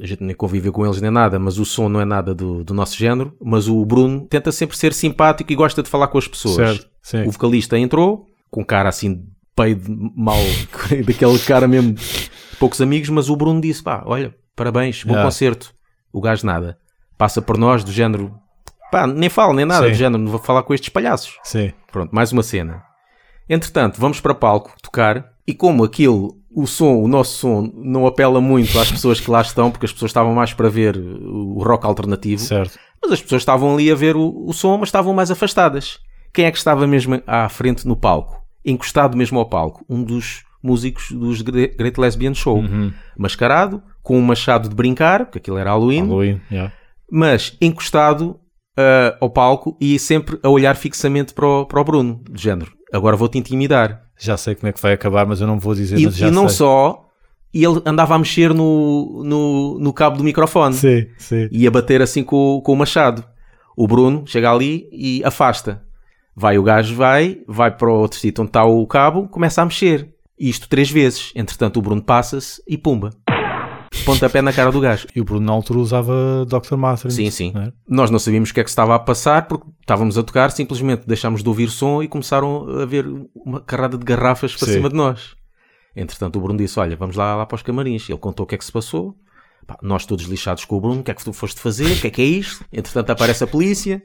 a 0.00 0.06
gente 0.06 0.22
nem 0.22 0.34
conviveu 0.36 0.72
com 0.72 0.84
eles 0.84 1.00
nem 1.00 1.10
nada, 1.10 1.38
mas 1.38 1.58
o 1.58 1.64
som 1.64 1.88
não 1.88 2.00
é 2.00 2.04
nada 2.04 2.34
do, 2.34 2.62
do 2.64 2.74
nosso 2.74 2.96
género. 2.96 3.34
Mas 3.40 3.68
o 3.68 3.84
Bruno 3.84 4.26
tenta 4.28 4.52
sempre 4.52 4.76
ser 4.76 4.92
simpático 4.92 5.50
e 5.52 5.56
gosta 5.56 5.82
de 5.82 5.88
falar 5.88 6.08
com 6.08 6.18
as 6.18 6.28
pessoas. 6.28 6.56
Certo. 6.56 6.88
Sim. 7.02 7.22
O 7.26 7.30
vocalista 7.32 7.78
entrou, 7.78 8.26
com 8.50 8.64
cara 8.64 8.88
assim 8.88 9.14
de 9.14 9.22
peido 9.56 9.90
mal, 10.16 10.36
daquele 11.06 11.38
cara 11.40 11.66
mesmo 11.66 11.94
de 11.94 12.30
poucos 12.58 12.80
amigos, 12.80 13.08
mas 13.08 13.30
o 13.30 13.36
Bruno 13.36 13.60
disse: 13.60 13.82
pá, 13.82 14.02
olha, 14.04 14.34
parabéns, 14.54 15.02
bom 15.04 15.12
Yeah. 15.12 15.24
concerto. 15.26 15.72
O 16.12 16.20
gajo 16.20 16.44
nada. 16.46 16.78
Passa 17.18 17.42
por 17.42 17.58
nós 17.58 17.82
do 17.84 17.90
género, 17.92 18.32
pá, 18.92 19.06
nem 19.06 19.28
fala 19.28 19.52
nem 19.52 19.64
nada 19.66 19.84
Sim. 19.86 19.90
do 19.92 19.96
género, 19.96 20.22
não 20.22 20.30
vou 20.30 20.40
falar 20.40 20.62
com 20.62 20.72
estes 20.72 20.88
palhaços. 20.88 21.36
Sim. 21.42 21.72
Pronto, 21.92 22.14
mais 22.14 22.32
uma 22.32 22.42
cena. 22.42 22.82
Entretanto, 23.48 24.00
vamos 24.00 24.20
para 24.20 24.34
palco 24.34 24.72
tocar 24.82 25.32
e 25.46 25.54
como 25.54 25.82
aquilo, 25.82 26.36
o 26.54 26.66
som, 26.66 26.96
o 26.96 27.08
nosso 27.08 27.38
som, 27.38 27.72
não 27.74 28.06
apela 28.06 28.40
muito 28.40 28.78
às 28.78 28.90
pessoas 28.90 29.18
que 29.20 29.30
lá 29.30 29.40
estão, 29.40 29.70
porque 29.70 29.86
as 29.86 29.92
pessoas 29.92 30.10
estavam 30.10 30.34
mais 30.34 30.52
para 30.52 30.68
ver 30.68 30.96
o 30.96 31.62
rock 31.62 31.86
alternativo, 31.86 32.40
Certo. 32.42 32.78
mas 33.02 33.12
as 33.12 33.22
pessoas 33.22 33.42
estavam 33.42 33.72
ali 33.74 33.90
a 33.90 33.94
ver 33.94 34.16
o, 34.16 34.44
o 34.46 34.52
som, 34.52 34.76
mas 34.78 34.88
estavam 34.88 35.14
mais 35.14 35.30
afastadas. 35.30 35.98
Quem 36.32 36.44
é 36.44 36.50
que 36.52 36.58
estava 36.58 36.86
mesmo 36.86 37.20
à 37.26 37.48
frente 37.48 37.88
no 37.88 37.96
palco? 37.96 38.42
Encostado 38.64 39.16
mesmo 39.16 39.38
ao 39.38 39.48
palco? 39.48 39.82
Um 39.88 40.02
dos 40.04 40.44
músicos 40.62 41.10
dos 41.10 41.40
Gre- 41.40 41.68
Great 41.68 41.98
Lesbian 41.98 42.34
Show. 42.34 42.58
Uhum. 42.58 42.92
Mascarado, 43.16 43.82
com 44.02 44.18
um 44.18 44.22
machado 44.22 44.68
de 44.68 44.74
brincar, 44.74 45.24
porque 45.24 45.38
aquilo 45.38 45.56
era 45.56 45.70
Halloween, 45.70 46.00
Halloween. 46.02 46.40
Yeah. 46.50 46.72
Mas 47.10 47.56
encostado 47.60 48.38
ah, 48.78 49.16
ao 49.20 49.28
palco 49.28 49.76
e 49.80 49.98
sempre 49.98 50.38
a 50.40 50.48
olhar 50.48 50.76
fixamente 50.76 51.34
para 51.34 51.46
o, 51.46 51.66
para 51.66 51.80
o 51.80 51.84
Bruno, 51.84 52.22
de 52.30 52.40
género. 52.40 52.72
Agora 52.92 53.16
vou-te 53.16 53.36
intimidar. 53.36 54.04
Já 54.16 54.36
sei 54.36 54.54
como 54.54 54.68
é 54.68 54.72
que 54.72 54.80
vai 54.80 54.92
acabar, 54.92 55.26
mas 55.26 55.40
eu 55.40 55.48
não 55.48 55.58
vou 55.58 55.74
dizer. 55.74 55.98
E, 55.98 56.04
mas 56.04 56.16
já 56.16 56.28
e 56.28 56.30
não 56.30 56.48
sei. 56.48 56.58
só, 56.58 57.04
e 57.52 57.64
ele 57.64 57.82
andava 57.84 58.14
a 58.14 58.18
mexer 58.18 58.54
no, 58.54 59.22
no, 59.24 59.78
no 59.80 59.92
cabo 59.92 60.16
do 60.16 60.22
microfone 60.22 60.74
Sim, 60.74 61.06
sim. 61.18 61.48
e 61.50 61.66
a 61.66 61.70
bater 61.72 62.00
assim 62.00 62.22
com, 62.22 62.60
com 62.64 62.72
o 62.72 62.76
machado. 62.76 63.24
O 63.76 63.86
Bruno 63.88 64.24
chega 64.26 64.50
ali 64.50 64.88
e 64.92 65.22
afasta. 65.24 65.82
Vai 66.36 66.56
o 66.56 66.62
gajo, 66.62 66.94
vai, 66.94 67.40
vai 67.48 67.76
para 67.76 67.90
o 67.90 67.98
outro 67.98 68.18
sítio 68.18 68.42
onde 68.42 68.50
está 68.50 68.64
o 68.64 68.86
cabo, 68.86 69.28
começa 69.28 69.60
a 69.60 69.64
mexer. 69.64 70.08
Isto 70.38 70.68
três 70.68 70.88
vezes. 70.88 71.32
Entretanto, 71.34 71.78
o 71.78 71.82
Bruno 71.82 72.02
passa-se 72.02 72.62
e 72.66 72.78
pumba. 72.78 73.10
Pontapé 74.04 74.40
na 74.40 74.52
cara 74.52 74.72
do 74.72 74.80
gajo. 74.80 75.06
E 75.14 75.20
o 75.20 75.24
Bruno 75.24 75.44
na 75.44 75.52
altura 75.52 75.78
usava 75.78 76.46
Dr. 76.46 76.76
Martin. 76.76 77.10
Sim, 77.10 77.30
sim. 77.30 77.52
não 77.54 77.62
é? 77.62 77.72
Nós 77.88 78.10
não 78.10 78.18
sabíamos 78.18 78.50
o 78.50 78.54
que 78.54 78.60
é 78.60 78.64
que 78.64 78.70
se 78.70 78.72
estava 78.72 78.94
a 78.94 78.98
passar 78.98 79.46
porque 79.46 79.66
estávamos 79.80 80.16
a 80.16 80.22
tocar, 80.22 80.50
simplesmente 80.50 81.06
deixámos 81.06 81.42
de 81.42 81.48
ouvir 81.48 81.68
som 81.68 82.02
e 82.02 82.08
começaram 82.08 82.80
a 82.80 82.86
ver 82.86 83.06
uma 83.34 83.60
carrada 83.60 83.98
de 83.98 84.04
garrafas 84.04 84.54
para 84.54 84.66
Sim. 84.66 84.74
cima 84.74 84.88
de 84.88 84.94
nós. 84.94 85.36
Entretanto, 85.94 86.36
o 86.38 86.42
Bruno 86.42 86.58
disse: 86.58 86.78
Olha, 86.78 86.96
vamos 86.96 87.16
lá, 87.16 87.34
lá 87.36 87.46
para 87.46 87.56
os 87.56 87.62
camarins. 87.62 88.08
Ele 88.08 88.18
contou 88.18 88.44
o 88.44 88.46
que 88.46 88.54
é 88.54 88.58
que 88.58 88.64
se 88.64 88.72
passou. 88.72 89.16
Pá, 89.66 89.78
nós 89.82 90.06
todos 90.06 90.26
lixados 90.26 90.64
com 90.64 90.76
o 90.76 90.80
Bruno: 90.80 91.00
O 91.00 91.04
que 91.04 91.10
é 91.10 91.14
que 91.14 91.24
tu 91.24 91.32
foste 91.32 91.60
fazer? 91.60 91.92
O 91.92 92.00
que 92.00 92.06
é 92.06 92.10
que 92.10 92.22
é 92.22 92.24
isto? 92.24 92.64
Entretanto, 92.72 93.10
aparece 93.10 93.44
a 93.44 93.46
polícia 93.46 94.02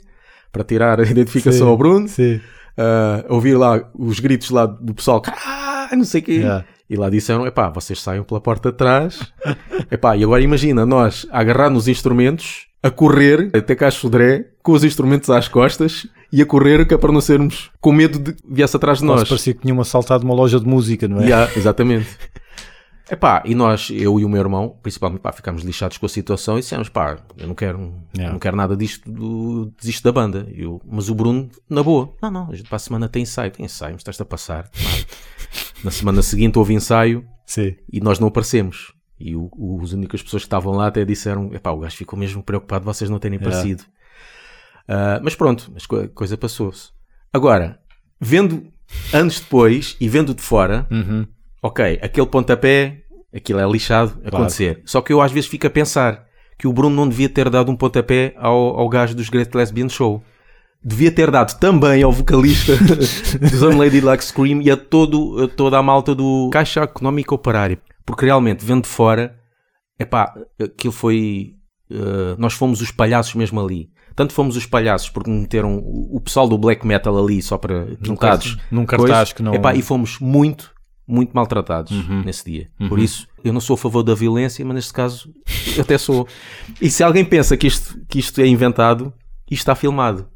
para 0.51 0.63
tirar 0.63 0.99
a 0.99 1.03
identificação 1.03 1.67
Sim, 1.67 1.71
ao 1.71 1.77
Bruno. 1.77 2.07
Sim. 2.07 2.39
Ah, 2.77 3.23
ouvir 3.29 3.55
lá 3.55 3.89
os 3.93 4.19
gritos 4.19 4.49
lá 4.49 4.65
do 4.65 4.93
pessoal: 4.93 5.21
Caralho, 5.21 5.97
não 5.97 6.05
sei 6.05 6.21
o 6.21 6.23
quê. 6.23 6.31
Yeah. 6.33 6.65
E 6.89 6.95
lá 6.95 7.09
disseram: 7.09 7.45
epá, 7.45 7.69
vocês 7.69 8.01
saiam 8.01 8.23
pela 8.23 8.41
porta 8.41 8.71
de 8.71 8.77
trás. 8.77 9.31
epá, 9.89 10.15
e 10.17 10.23
agora 10.23 10.41
imagina 10.41 10.85
nós 10.85 11.25
a 11.31 11.39
agarrar 11.39 11.69
nos 11.69 11.87
instrumentos, 11.87 12.67
a 12.81 12.91
correr 12.91 13.49
até 13.53 13.75
cá 13.75 13.89
Sodré, 13.89 14.47
com 14.61 14.73
os 14.73 14.83
instrumentos 14.83 15.29
às 15.29 15.47
costas 15.47 16.07
e 16.31 16.41
a 16.41 16.45
correr, 16.45 16.85
que 16.87 16.93
é 16.93 16.97
para 16.97 17.11
não 17.11 17.21
sermos 17.21 17.71
com 17.79 17.91
medo 17.91 18.19
de 18.19 18.33
que 18.33 18.41
viesse 18.49 18.75
atrás 18.75 18.99
de 18.99 19.05
nós. 19.05 19.27
parecia 19.27 19.53
que 19.53 19.61
tinham 19.61 19.79
assaltado 19.79 20.25
uma 20.25 20.33
loja 20.33 20.59
de 20.59 20.65
música, 20.65 21.07
não 21.07 21.21
é? 21.21 21.25
Yeah, 21.25 21.51
exatamente. 21.55 22.09
Epá, 23.11 23.43
e 23.45 23.53
nós, 23.53 23.89
eu 23.91 24.19
e 24.19 24.25
o 24.25 24.29
meu 24.29 24.39
irmão, 24.39 24.77
principalmente, 24.81 25.19
pá, 25.21 25.31
ficámos 25.31 25.61
lixados 25.61 25.97
com 25.97 26.05
a 26.05 26.09
situação 26.09 26.57
e 26.57 26.61
dissemos, 26.61 26.87
pá, 26.89 27.17
eu 27.37 27.47
não 27.47 27.53
quero, 27.53 27.93
Yeah. 28.15 28.31
não 28.31 28.39
quero 28.39 28.55
nada 28.55 28.77
disto, 28.77 29.11
do, 29.11 29.71
desisto 29.79 30.03
da 30.03 30.11
banda. 30.11 30.47
Eu, 30.55 30.81
mas 30.89 31.09
o 31.09 31.15
Bruno, 31.15 31.49
na 31.69 31.83
boa, 31.83 32.13
não, 32.21 32.31
não, 32.31 32.49
a 32.49 32.55
gente 32.55 32.69
para 32.69 32.77
a 32.77 32.79
semana 32.79 33.09
tem 33.09 33.23
ensaio, 33.23 33.51
tem 33.51 33.65
ensaio, 33.65 33.93
mas 33.93 34.01
estás 34.01 34.19
a 34.21 34.25
passar. 34.25 34.69
Na 35.83 35.91
semana 35.91 36.21
seguinte 36.21 36.57
houve 36.57 36.73
ensaio 36.73 37.25
Sim. 37.45 37.75
e 37.91 37.99
nós 37.99 38.19
não 38.19 38.27
aparecemos. 38.29 38.93
E 39.19 39.35
o, 39.35 39.49
o- 39.55 39.79
as 39.83 39.91
únicas 39.93 40.21
pessoas 40.21 40.43
que 40.43 40.47
estavam 40.47 40.73
lá 40.73 40.87
até 40.87 41.03
disseram: 41.05 41.53
epá, 41.53 41.71
o 41.71 41.79
gajo 41.79 41.95
ficou 41.95 42.17
mesmo 42.17 42.41
preocupado 42.43 42.85
vocês 42.85 43.09
não 43.09 43.19
terem 43.19 43.37
Yeah. 43.37 43.57
aparecido. 43.57 43.83
Ah, 44.87 45.19
mas 45.23 45.35
pronto, 45.35 45.71
mas 45.73 45.83
a 45.83 46.07
coisa 46.09 46.37
passou-se. 46.37 46.89
Agora, 47.31 47.79
vendo 48.19 48.67
anos 49.13 49.39
depois 49.39 49.95
e 49.99 50.07
vendo 50.09 50.33
de 50.33 50.41
fora, 50.41 50.85
Uhum. 50.91 51.25
ok, 51.61 51.99
aquele 52.01 52.27
pontapé, 52.27 53.01
aquilo 53.33 53.59
é 53.59 53.65
lixado 53.69 54.21
acontecer. 54.25 54.81
Só 54.85 55.01
que 55.01 55.11
eu 55.13 55.21
às 55.21 55.31
vezes 55.31 55.49
fico 55.49 55.65
a 55.67 55.69
pensar 55.69 56.25
que 56.59 56.67
o 56.67 56.73
Bruno 56.73 56.95
não 56.95 57.07
devia 57.09 57.29
ter 57.29 57.49
dado 57.49 57.71
um 57.71 57.75
pontapé 57.75 58.33
ao, 58.37 58.77
ao 58.79 58.87
gajo 58.89 59.15
dos 59.15 59.29
Great 59.29 59.55
Lesbian 59.55 59.89
Show. 59.89 60.23
Devia 60.85 61.11
ter 61.11 61.31
dado 61.31 61.57
também 61.59 62.03
ao 62.03 62.11
vocalista 62.11 62.73
dos 63.39 63.61
Unlady 63.61 64.01
Like 64.01 64.23
Scream 64.25 64.61
e 64.61 64.69
a, 64.69 64.75
todo, 64.77 65.43
a 65.43 65.47
toda 65.47 65.77
a 65.77 65.83
malta 65.83 66.13
do 66.13 66.49
Caixa 66.51 66.81
Económica 66.81 67.33
Operária. 67.33 67.79
Porque 68.05 68.25
realmente, 68.25 68.65
vendo 68.65 68.83
de 68.83 68.89
fora, 68.89 69.33
epá, 69.99 70.33
aquilo 70.61 70.91
foi. 70.91 71.53
eh, 71.89 72.35
nós 72.37 72.53
fomos 72.53 72.81
os 72.81 72.91
palhaços 72.91 73.33
mesmo 73.35 73.61
ali. 73.61 73.89
Tanto 74.15 74.33
fomos 74.33 74.55
os 74.57 74.65
palhaços 74.65 75.09
porque 75.09 75.31
meteram 75.31 75.77
o, 75.83 76.19
pessoal 76.19 76.47
do 76.47 76.57
black 76.57 76.85
metal 76.85 77.17
ali 77.17 77.41
só 77.41 77.57
para 77.57 77.85
pintados. 78.03 78.57
num 78.69 78.85
cartaz 78.85 79.33
que 79.33 79.41
não- 79.41 79.53
Epá, 79.55 79.73
e 79.73 79.81
fomos 79.81 80.19
muito, 80.19 80.71
muito 81.07 81.31
maltratados 81.33 81.91
Uhum. 81.91 82.21
nesse 82.23 82.43
dia. 82.45 82.67
Por 82.89 82.99
isso, 82.99 83.25
eu 83.43 83.51
não 83.53 83.59
sou 83.61 83.73
a 83.73 83.77
favor 83.77 84.03
da 84.03 84.13
violência, 84.13 84.63
mas 84.65 84.75
neste 84.75 84.93
caso 84.93 85.33
até 85.79 85.97
sou. 85.97 86.27
E 86.81 86.91
se 86.91 87.03
alguém 87.03 87.23
pensa 87.25 87.55
que 87.57 87.65
isto, 87.67 87.97
que 88.07 88.19
isto 88.19 88.39
é 88.41 88.45
inventado, 88.45 89.11
isto 89.49 89.61
está 89.61 89.73
filmado. 89.75 90.27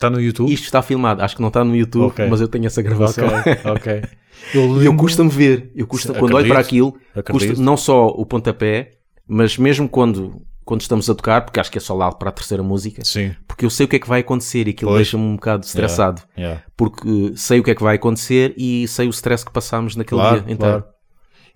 Está 0.00 0.08
no 0.08 0.18
YouTube? 0.18 0.50
Isto 0.50 0.64
está 0.64 0.80
filmado. 0.80 1.20
Acho 1.22 1.36
que 1.36 1.42
não 1.42 1.48
está 1.48 1.62
no 1.62 1.76
YouTube, 1.76 2.06
Ok. 2.06 2.26
mas 2.26 2.40
eu 2.40 2.48
tenho 2.48 2.64
essa 2.64 2.80
gravação. 2.80 3.26
Ok, 3.28 3.58
ok. 3.66 4.02
Eu 4.54 4.82
eu 4.82 4.96
custa-me 4.96 5.28
ver. 5.28 5.70
Eu 5.76 5.86
custa, 5.86 6.14
quando 6.14 6.34
olho 6.34 6.48
para 6.48 6.58
aquilo, 6.60 6.96
custa 7.30 7.52
não 7.60 7.76
só 7.76 8.06
o 8.06 8.24
pontapé, 8.24 8.92
mas 9.28 9.58
mesmo 9.58 9.86
quando, 9.86 10.40
quando 10.64 10.80
estamos 10.80 11.10
a 11.10 11.14
tocar, 11.14 11.42
porque 11.44 11.60
acho 11.60 11.70
que 11.70 11.76
é 11.76 11.80
só 11.80 11.94
lá 11.94 12.10
para 12.10 12.30
a 12.30 12.32
terceira 12.32 12.62
música, 12.62 13.02
Sim. 13.04 13.34
porque 13.46 13.66
eu 13.66 13.70
sei 13.70 13.84
o 13.84 13.88
que 13.88 13.96
é 13.96 13.98
que 13.98 14.08
vai 14.08 14.20
acontecer 14.20 14.66
e 14.66 14.70
aquilo 14.70 14.96
deixa-me 14.96 15.22
um 15.22 15.34
bocado 15.34 15.66
estressado. 15.66 16.22
Yeah. 16.38 16.62
Porque 16.74 17.32
sei 17.36 17.60
o 17.60 17.62
que 17.62 17.70
é 17.70 17.74
que 17.74 17.82
vai 17.82 17.96
acontecer 17.96 18.54
e 18.56 18.88
sei 18.88 19.06
o 19.06 19.10
stress 19.10 19.44
que 19.44 19.52
passámos 19.52 19.94
naquele 19.94 20.18
Claro, 20.22 20.40
dia 20.40 20.54
inteiro. 20.54 20.58
claro. 20.80 20.84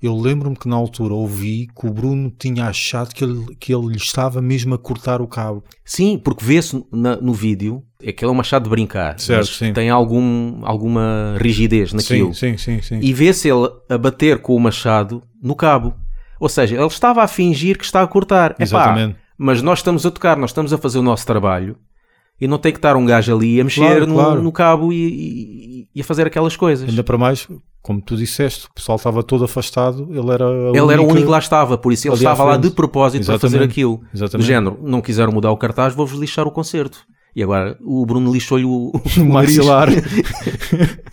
Eu 0.05 0.15
lembro-me 0.15 0.55
que 0.55 0.69
na 0.69 0.77
altura 0.77 1.15
ouvi 1.15 1.67
que 1.67 1.87
o 1.87 1.91
Bruno 1.91 2.31
tinha 2.39 2.67
achado 2.67 3.15
que 3.15 3.25
ele, 3.25 3.57
que 3.59 3.75
ele 3.75 3.87
lhe 3.87 3.97
estava 3.97 4.43
mesmo 4.43 4.75
a 4.75 4.79
cortar 4.79 5.23
o 5.23 5.27
cabo. 5.27 5.65
Sim, 5.83 6.21
porque 6.23 6.45
vê-se 6.45 6.85
no 6.93 7.33
vídeo, 7.33 7.83
é 8.03 8.13
que 8.13 8.23
ele 8.23 8.29
é 8.29 8.33
um 8.35 8.37
machado 8.37 8.65
de 8.65 8.69
brincar, 8.69 9.19
Certo, 9.19 9.47
sim. 9.47 9.73
tem 9.73 9.89
algum, 9.89 10.61
alguma 10.63 11.37
rigidez 11.41 11.95
naquilo. 11.95 12.35
Sim, 12.35 12.59
sim, 12.59 12.81
sim, 12.83 12.83
sim. 12.83 13.01
E 13.01 13.15
vê-se 13.15 13.49
ele 13.49 13.67
a 13.89 13.97
bater 13.97 14.43
com 14.43 14.55
o 14.55 14.61
machado 14.61 15.23
no 15.43 15.57
cabo. 15.57 15.95
Ou 16.39 16.51
seja, 16.51 16.77
ele 16.77 16.87
estava 16.87 17.23
a 17.23 17.27
fingir 17.27 17.79
que 17.79 17.85
está 17.87 18.03
a 18.03 18.07
cortar. 18.07 18.51
Epá, 18.51 18.63
Exatamente. 18.63 19.17
mas 19.39 19.63
nós 19.63 19.79
estamos 19.79 20.05
a 20.05 20.11
tocar, 20.11 20.37
nós 20.37 20.51
estamos 20.51 20.71
a 20.71 20.77
fazer 20.77 20.99
o 20.99 21.03
nosso 21.03 21.25
trabalho 21.27 21.79
e 22.41 22.47
não 22.49 22.59
tem 22.59 22.73
que 22.73 22.79
estar 22.79 22.97
um 22.97 23.05
gajo 23.07 23.35
ali 23.35 23.61
a 23.61 23.65
mexer 23.65 23.81
Claro, 23.81 24.07
no, 24.07 24.15
claro. 24.15 24.43
no 24.43 24.53
cabo 24.53 24.93
e, 24.93 24.97
e- 24.97 25.89
e 25.95 26.01
a 26.01 26.05
fazer 26.05 26.27
aquelas 26.27 26.57
coisas. 26.57 26.89
Ainda 26.89 27.05
para 27.05 27.17
mais, 27.17 27.47
como 27.81 28.01
tu 28.01 28.17
disseste, 28.17 28.67
o 28.67 28.75
pessoal 28.75 28.97
estava 28.97 29.23
todo 29.23 29.45
afastado, 29.45 30.09
ele 30.11 30.31
era 30.31 30.45
Ele 30.45 30.79
era 30.79 30.83
o 30.83 30.85
única- 30.85 31.03
único 31.03 31.17
que 31.19 31.25
lá 31.31 31.39
estava, 31.39 31.79
por 31.79 31.93
isso 31.93 32.09
ele 32.09 32.15
estava 32.17 32.43
lá 32.45 32.57
de 32.57 32.71
propósito 32.71 33.25
para 33.27 33.39
fazer 33.39 33.57
Exatamente. 33.57 33.71
aquilo. 33.73 33.97
Do 33.99 34.09
Exatamente. 34.13 34.47
género, 34.47 34.79
não 34.83 35.01
quiseram 35.01 35.33
mudar 35.33 35.51
o 35.53 35.57
cartaz, 35.57 35.95
vou-vos 35.95 36.19
lixar 36.19 36.47
o 36.47 36.51
concerto. 36.51 36.99
E 37.37 37.43
agora 37.43 37.77
o 37.85 38.05
Bruno 38.07 38.33
lixou-lhe 38.33 38.65
o, 38.65 38.93
No 39.17 39.25
maxilar. 39.33 39.89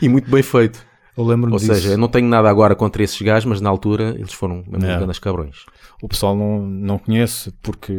e 0.00 0.08
muito 0.08 0.30
bem 0.30 0.42
feito. 0.42 0.86
Eu 1.16 1.24
lembro-me 1.24 1.52
Ou 1.54 1.58
disso. 1.58 1.74
seja, 1.74 1.90
eu 1.90 1.98
não 1.98 2.08
tenho 2.08 2.28
nada 2.28 2.48
agora 2.48 2.74
contra 2.76 3.02
esses 3.02 3.20
gajos, 3.20 3.44
mas 3.44 3.60
na 3.60 3.68
altura 3.68 4.14
eles 4.16 4.32
foram 4.32 4.62
mesmo 4.68 4.86
É. 4.86 4.96
grandes 4.96 5.18
cabrões. 5.18 5.56
O 6.02 6.08
pessoal 6.08 6.36
não, 6.36 6.64
não 6.66 6.98
conhece 6.98 7.52
porque 7.62 7.92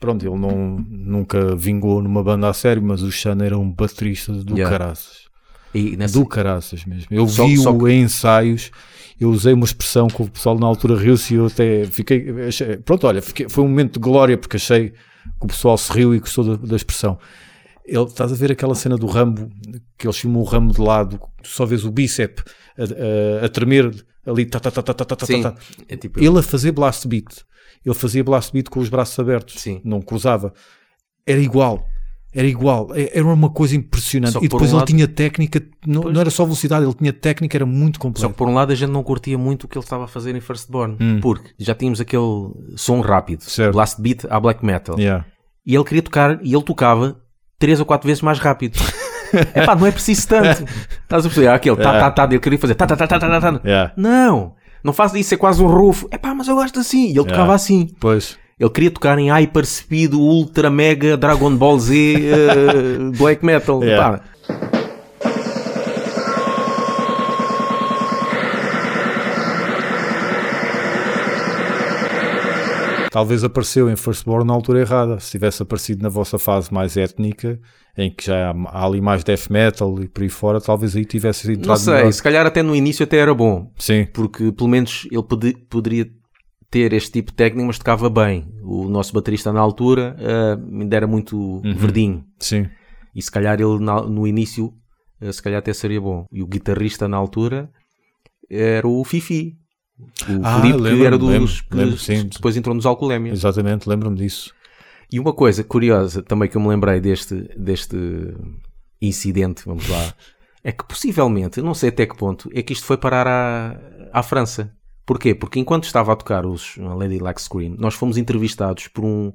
pronto, 0.00 0.26
ele 0.26 0.38
não, 0.38 0.78
nunca 0.88 1.54
vingou 1.56 2.02
numa 2.02 2.22
banda 2.22 2.48
a 2.48 2.52
sério, 2.54 2.82
mas 2.82 3.02
o 3.02 3.10
Xana 3.12 3.44
era 3.44 3.58
um 3.58 3.70
baterista 3.70 4.32
do 4.32 4.54
Yeah. 4.56 4.70
caraças. 4.78 5.26
E 5.74 5.96
nessa, 5.96 6.18
Do 6.18 6.24
caraças 6.26 6.84
mesmo. 6.86 7.06
Eu 7.10 7.26
Só- 7.28 7.46
vi-o 7.46 7.62
só 7.62 7.72
que- 7.78 7.90
em 7.90 8.02
ensaios, 8.02 8.70
eu 9.20 9.28
usei 9.30 9.52
uma 9.52 9.64
expressão 9.66 10.06
que 10.08 10.22
o 10.22 10.28
pessoal 10.30 10.58
na 10.58 10.66
altura 10.66 10.96
riu-se 10.96 11.34
e 11.34 11.36
eu 11.36 11.46
até 11.46 11.84
fiquei. 11.86 12.30
achei- 12.48 12.76
pronto, 12.78 13.06
olha, 13.06 13.20
fiquei- 13.20 13.48
foi 13.48 13.62
um 13.62 13.68
momento 13.68 13.94
de 13.94 13.98
glória 14.00 14.38
porque 14.38 14.56
achei 14.56 14.90
que 14.90 14.96
o 15.44 15.46
pessoal 15.46 15.76
se 15.76 15.92
riu 15.92 16.14
e 16.14 16.18
gostou 16.20 16.44
da, 16.56 16.66
da 16.66 16.76
expressão. 16.76 17.18
Ele, 17.84 18.04
estás 18.04 18.32
a 18.32 18.34
ver 18.34 18.50
aquela 18.50 18.74
cena 18.74 18.96
do 18.96 19.06
Rambo, 19.06 19.50
que 19.98 20.06
eles 20.06 20.16
filmam 20.16 20.40
o 20.40 20.44
Rambo 20.44 20.72
de 20.72 20.80
lado, 20.80 21.20
só 21.44 21.64
vês 21.66 21.84
o 21.84 21.90
bíceps 21.90 22.42
a, 22.78 23.42
a- 23.42 23.46
a 23.46 23.48
tremer 23.48 23.92
ali, 24.26 24.44
tá, 24.46 24.58
tá, 24.60 24.70
tá, 24.70 24.82
tá, 24.82 24.94
tá, 24.94 25.04
tá, 25.04 25.16
tá, 25.16 25.26
Sim, 25.26 25.42
tá. 25.42 25.54
é 25.88 25.96
tipo, 25.96 26.18
Ele 26.20 26.38
a 26.38 26.42
fazer 26.42 26.72
blast 26.72 27.06
beat. 27.06 27.44
Ele 27.84 27.94
fazia 27.94 28.24
blast 28.24 28.52
beat 28.52 28.68
com 28.68 28.80
os 28.80 28.88
braços 28.88 29.16
abertos. 29.18 29.60
Sim. 29.60 29.80
Não 29.84 30.00
cruzava. 30.02 30.52
Era 31.26 31.40
igual. 31.40 31.86
Era 32.34 32.46
igual. 32.46 32.88
É- 32.94 33.16
Era 33.18 33.24
uma 33.26 33.48
coisa 33.48 33.76
impressionante. 33.76 34.32
Só 34.34 34.38
E 34.40 34.42
depois 34.42 34.64
um 34.64 34.66
ele 34.66 34.74
lado- 34.80 34.86
tinha 34.88 35.08
técnica. 35.08 35.62
Não, 35.86 36.02
não 36.02 36.20
era 36.20 36.28
só 36.30 36.44
velocidade, 36.44 36.84
ele 36.84 36.92
tinha 36.94 37.12
técnica, 37.12 37.56
era 37.56 37.64
muito 37.64 37.96
Só 37.96 38.02
completo. 38.02 38.28
que 38.30 38.34
por 38.36 38.48
um 38.48 38.54
lado 38.54 38.72
a 38.72 38.74
gente 38.74 38.90
não 38.90 39.02
curtia 39.02 39.38
muito 39.38 39.64
o 39.64 39.68
que 39.68 39.78
ele 39.78 39.84
estava 39.84 40.04
a 40.04 40.08
fazer 40.08 40.34
em 40.34 40.40
Firstborn, 40.40 40.96
Hum. 41.00 41.20
porque 41.20 41.50
já 41.58 41.74
tínhamos 41.74 42.00
aquele 42.00 42.52
som 42.76 43.00
rápido, 43.00 43.42
Certo. 43.44 43.72
blast 43.72 44.00
beat 44.02 44.24
à 44.28 44.38
black 44.40 44.64
metal, 44.64 44.98
Yeah. 44.98 45.24
e 45.64 45.74
ele 45.74 45.84
queria 45.84 46.02
tocar 46.02 46.38
e 46.44 46.52
ele 46.54 46.62
tocava 46.62 47.18
três 47.58 47.78
ou 47.80 47.86
quatro 47.86 48.06
vezes 48.06 48.22
mais 48.22 48.38
rápido. 48.38 48.74
Epá, 49.54 49.74
não 49.74 49.86
é 49.86 49.90
preciso 49.90 50.28
tanto. 50.28 50.64
Estás 51.02 51.24
a 51.24 51.28
perceber? 51.28 51.48
Aquele 51.48 51.76
tá, 51.76 51.98
tá, 51.98 52.10
tá, 52.10 52.24
ele 52.24 52.38
queria 52.38 52.58
fazer 52.58 52.74
tá, 52.74 52.86
tá, 52.86 52.96
tá, 52.96 53.06
tá, 53.06 53.18
tá, 53.18 53.40
tá, 53.40 53.52
tá. 53.52 53.60
Yeah. 53.64 53.92
Não, 53.96 54.54
não 54.82 54.92
faz 54.92 55.14
isso, 55.14 55.34
é 55.34 55.36
quase 55.36 55.62
um 55.62 55.66
rufo. 55.66 56.08
Epá, 56.12 56.34
mas 56.34 56.48
eu 56.48 56.54
gosto 56.54 56.80
assim. 56.80 57.06
E 57.08 57.18
ele 57.18 57.24
tocava 57.24 57.54
assim. 57.54 57.90
Pois. 58.00 58.38
Ele 58.58 58.70
queria 58.70 58.90
tocar 58.90 59.18
em 59.18 59.28
Hyper 59.30 59.66
Speed, 59.66 60.14
Ultra 60.14 60.70
Mega, 60.70 61.16
Dragon 61.16 61.54
Ball 61.54 61.78
Z, 61.78 62.14
eh, 62.14 63.12
Black 63.18 63.44
Metal. 63.44 63.82
Yeah. 63.84 64.18
Pá, 64.18 64.24
Talvez 73.16 73.42
apareceu 73.42 73.88
em 73.88 73.96
Firstborn 73.96 74.46
na 74.46 74.52
altura 74.52 74.80
errada. 74.80 75.18
Se 75.18 75.30
tivesse 75.30 75.62
aparecido 75.62 76.02
na 76.02 76.10
vossa 76.10 76.38
fase 76.38 76.70
mais 76.70 76.98
étnica, 76.98 77.58
em 77.96 78.10
que 78.14 78.26
já 78.26 78.50
há, 78.50 78.84
ali 78.84 79.00
mais 79.00 79.24
death 79.24 79.48
metal 79.48 80.02
e 80.02 80.06
por 80.06 80.22
aí 80.22 80.28
fora, 80.28 80.60
talvez 80.60 80.94
aí 80.94 81.02
tivesse 81.06 81.50
entrado 81.50 81.66
não 81.68 81.76
sei, 81.76 81.94
melhor. 81.94 82.12
se 82.12 82.22
calhar 82.22 82.44
até 82.44 82.62
no 82.62 82.76
início 82.76 83.04
até 83.04 83.16
era 83.16 83.32
bom. 83.32 83.72
Sim. 83.78 84.06
porque 84.12 84.52
pelo 84.52 84.68
menos 84.68 85.08
ele 85.10 85.22
pode- 85.22 85.56
poderia 85.70 86.06
ter 86.70 86.92
este 86.92 87.10
tipo 87.12 87.30
de 87.30 87.36
técnico, 87.38 87.66
mas 87.66 87.78
tocava 87.78 88.10
bem. 88.10 88.52
O 88.62 88.86
nosso 88.86 89.14
baterista 89.14 89.50
na 89.50 89.60
altura 89.60 90.14
eh, 90.18 90.58
ainda 90.82 90.94
era 90.96 91.06
muito 91.06 91.38
Uhum. 91.38 91.74
verdinho. 91.74 92.22
Sim. 92.38 92.66
E 93.14 93.22
se 93.22 93.30
calhar 93.30 93.58
ele 93.58 93.78
na- 93.82 94.02
no 94.02 94.26
início, 94.26 94.74
eh, 95.22 95.32
se 95.32 95.42
calhar 95.42 95.60
até 95.60 95.72
seria 95.72 96.02
bom. 96.02 96.26
E 96.30 96.42
o 96.42 96.46
guitarrista 96.46 97.08
na 97.08 97.16
altura 97.16 97.70
era 98.50 98.86
o 98.86 99.02
Fifi. 99.04 99.56
O 99.98 100.40
Ah, 100.42 100.58
lembro-me, 100.58 101.04
era 101.04 101.16
dos 101.16 101.28
lembro, 101.28 101.52
que 101.70 101.76
lembro, 101.76 101.98
sim. 101.98 102.24
depois 102.26 102.56
entrou 102.56 102.74
nos 102.74 102.84
Alcoolémia. 102.84 103.32
Exatamente, 103.32 103.88
lembro-me 103.88 104.16
disso. 104.16 104.54
E 105.10 105.18
uma 105.18 105.32
coisa 105.32 105.62
curiosa 105.64 106.22
também 106.22 106.48
que 106.48 106.56
eu 106.56 106.60
me 106.60 106.68
lembrei 106.68 107.00
deste, 107.00 107.48
deste 107.56 107.96
incidente, 109.00 109.62
vamos 109.64 109.88
lá, 109.88 110.14
é 110.62 110.72
que 110.72 110.84
possivelmente, 110.84 111.62
não 111.62 111.74
sei 111.74 111.90
até 111.90 112.04
que 112.04 112.16
ponto, 112.16 112.50
é 112.52 112.62
que 112.62 112.72
isto 112.72 112.84
foi 112.84 112.96
parar 112.96 113.26
à, 113.26 113.78
à 114.12 114.22
França. 114.22 114.72
Porquê? 115.06 115.34
Porque 115.34 115.60
enquanto 115.60 115.84
estava 115.84 116.12
a 116.12 116.16
tocar 116.16 116.44
os 116.44 116.76
a 116.80 116.92
Lady 116.92 117.20
Like 117.20 117.40
Scream, 117.40 117.76
nós 117.78 117.94
fomos 117.94 118.18
entrevistados 118.18 118.88
por 118.88 119.04
um, 119.04 119.32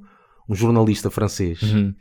um 0.50 0.54
jornalista 0.54 1.10
francês. 1.10 1.62
Uhum. 1.62 1.96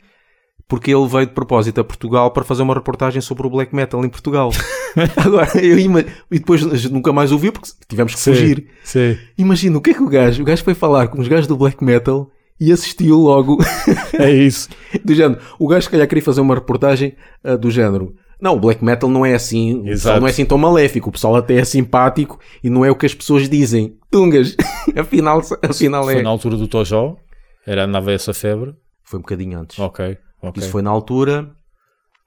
Porque 0.67 0.91
ele 0.91 1.07
veio 1.07 1.25
de 1.25 1.33
propósito 1.33 1.81
a 1.81 1.83
Portugal 1.83 2.31
para 2.31 2.43
fazer 2.43 2.63
uma 2.63 2.73
reportagem 2.73 3.21
sobre 3.21 3.45
o 3.45 3.49
black 3.49 3.75
metal 3.75 4.03
em 4.05 4.09
Portugal. 4.09 4.51
Agora, 5.17 5.57
eu 5.59 5.77
e 5.79 6.39
depois 6.39 6.89
nunca 6.89 7.11
mais 7.11 7.31
ouviu 7.31 7.51
porque 7.51 7.69
tivemos 7.87 8.15
que 8.15 8.21
fugir. 8.21 8.67
Sim. 8.83 9.17
Imagina 9.37 9.77
o 9.77 9.81
que 9.81 9.91
é 9.91 9.93
que 9.93 10.03
o 10.03 10.09
gajo, 10.09 10.41
o 10.41 10.45
gajo 10.45 10.63
foi 10.63 10.73
falar 10.73 11.07
com 11.07 11.19
os 11.19 11.27
gajos 11.27 11.47
do 11.47 11.57
black 11.57 11.83
metal 11.83 12.29
e 12.59 12.71
assistiu 12.71 13.17
logo 13.17 13.57
É 14.13 14.29
isso. 14.29 14.69
do 15.03 15.15
género. 15.15 15.41
O 15.57 15.67
gajo, 15.67 15.83
se 15.83 15.89
calhar, 15.89 16.07
queria 16.07 16.23
fazer 16.23 16.41
uma 16.41 16.55
reportagem 16.55 17.15
ah, 17.43 17.55
do 17.55 17.71
género. 17.71 18.15
Não, 18.39 18.55
o 18.55 18.59
black 18.59 18.83
metal 18.83 19.09
não 19.09 19.25
é 19.25 19.33
assim. 19.33 19.73
O 19.73 19.83
pessoal 19.83 19.93
Exato. 19.93 20.19
não 20.21 20.27
é 20.27 20.31
assim 20.31 20.45
tão 20.45 20.57
maléfico. 20.57 21.09
O 21.09 21.11
pessoal 21.11 21.35
até 21.35 21.55
é 21.55 21.63
simpático 21.63 22.39
e 22.63 22.69
não 22.69 22.85
é 22.85 22.89
o 22.89 22.95
que 22.95 23.05
as 23.05 23.13
pessoas 23.13 23.49
dizem. 23.49 23.97
Tungas. 24.09 24.55
afinal, 24.95 25.41
afinal 25.61 26.09
é. 26.09 26.13
Foi 26.13 26.23
na 26.23 26.29
altura 26.29 26.57
do 26.57 26.67
Tojó, 26.67 27.17
era, 27.65 27.85
andava 27.85 28.11
essa 28.11 28.33
febre. 28.33 28.73
Foi 29.03 29.19
um 29.19 29.21
bocadinho 29.21 29.59
antes. 29.59 29.77
Ok, 29.77 30.17
ok. 30.41 30.61
Isso 30.61 30.71
foi 30.71 30.81
na 30.81 30.89
altura. 30.89 31.51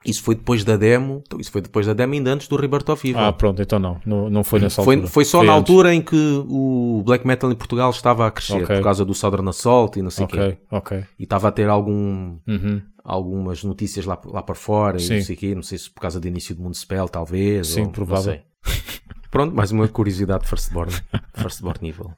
Isso 0.06 0.22
foi 0.22 0.34
depois 0.34 0.62
da 0.64 0.76
demo. 0.76 1.22
Então, 1.26 1.40
isso 1.40 1.50
foi 1.50 1.62
depois 1.62 1.86
da 1.86 1.94
demo, 1.94 2.12
ainda 2.12 2.30
antes 2.30 2.46
do 2.46 2.56
Rebirth 2.56 2.86
of 2.90 3.08
Evil. 3.08 3.22
Ah, 3.22 3.32
pronto, 3.32 3.62
então 3.62 3.78
não, 3.78 3.98
não, 4.04 4.28
não 4.28 4.44
foi 4.44 4.60
nessa 4.60 4.82
foi, 4.82 4.96
altura. 4.96 5.10
foi 5.10 5.24
só 5.24 5.38
na 5.42 5.52
antes. 5.56 5.70
altura 5.70 5.94
em 5.94 6.02
que 6.02 6.44
o 6.46 7.02
black 7.06 7.26
metal 7.26 7.50
em 7.50 7.54
Portugal 7.54 7.88
estava 7.90 8.26
a 8.26 8.30
crescer 8.30 8.62
Ok. 8.62 8.76
por 8.76 8.82
causa 8.84 9.02
do 9.02 9.14
Southern 9.14 9.48
Assault 9.48 9.98
e 9.98 10.02
não 10.02 10.10
sei 10.10 10.24
o 10.24 10.26
Ok, 10.26 10.38
quê. 10.52 10.58
ok. 10.70 11.04
E 11.18 11.22
estava 11.22 11.48
a 11.48 11.52
ter 11.52 11.70
algum, 11.70 12.36
Uhum. 12.46 12.82
algumas 13.02 13.64
notícias 13.64 14.04
lá, 14.04 14.20
lá 14.26 14.42
para 14.42 14.54
fora 14.54 14.98
e 14.98 15.00
Sim. 15.00 15.14
não 15.16 15.22
sei 15.22 15.36
o 15.36 15.38
quê. 15.38 15.54
Não 15.54 15.62
sei 15.62 15.78
se 15.78 15.88
por 15.90 16.02
causa 16.02 16.20
do 16.20 16.28
início 16.28 16.54
do 16.54 16.62
Mundo 16.62 16.74
Spell, 16.74 17.08
talvez. 17.08 17.68
Sim, 17.68 17.84
ou, 17.84 17.88
provável. 17.88 18.38
Pronto, 19.30 19.56
mais 19.56 19.72
uma 19.72 19.88
curiosidade 19.88 20.46
Firstborn. 20.46 20.92
Firstborn 21.34 21.78
nível. 21.80 22.10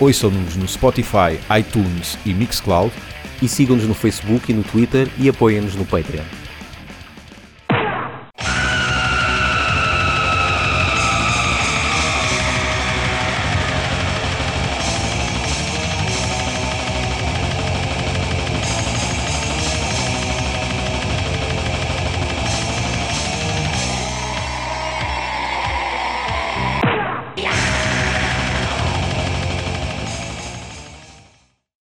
Ouçam-nos 0.00 0.56
no 0.56 0.66
Spotify, 0.66 1.38
iTunes 1.60 2.16
e 2.24 2.32
Mixcloud. 2.32 2.90
E 3.42 3.48
sigam-nos 3.48 3.86
no 3.86 3.94
Facebook 3.94 4.50
e 4.50 4.54
no 4.54 4.62
Twitter 4.62 5.08
e 5.18 5.28
apoiem-nos 5.28 5.74
no 5.74 5.84
Patreon. 5.84 6.45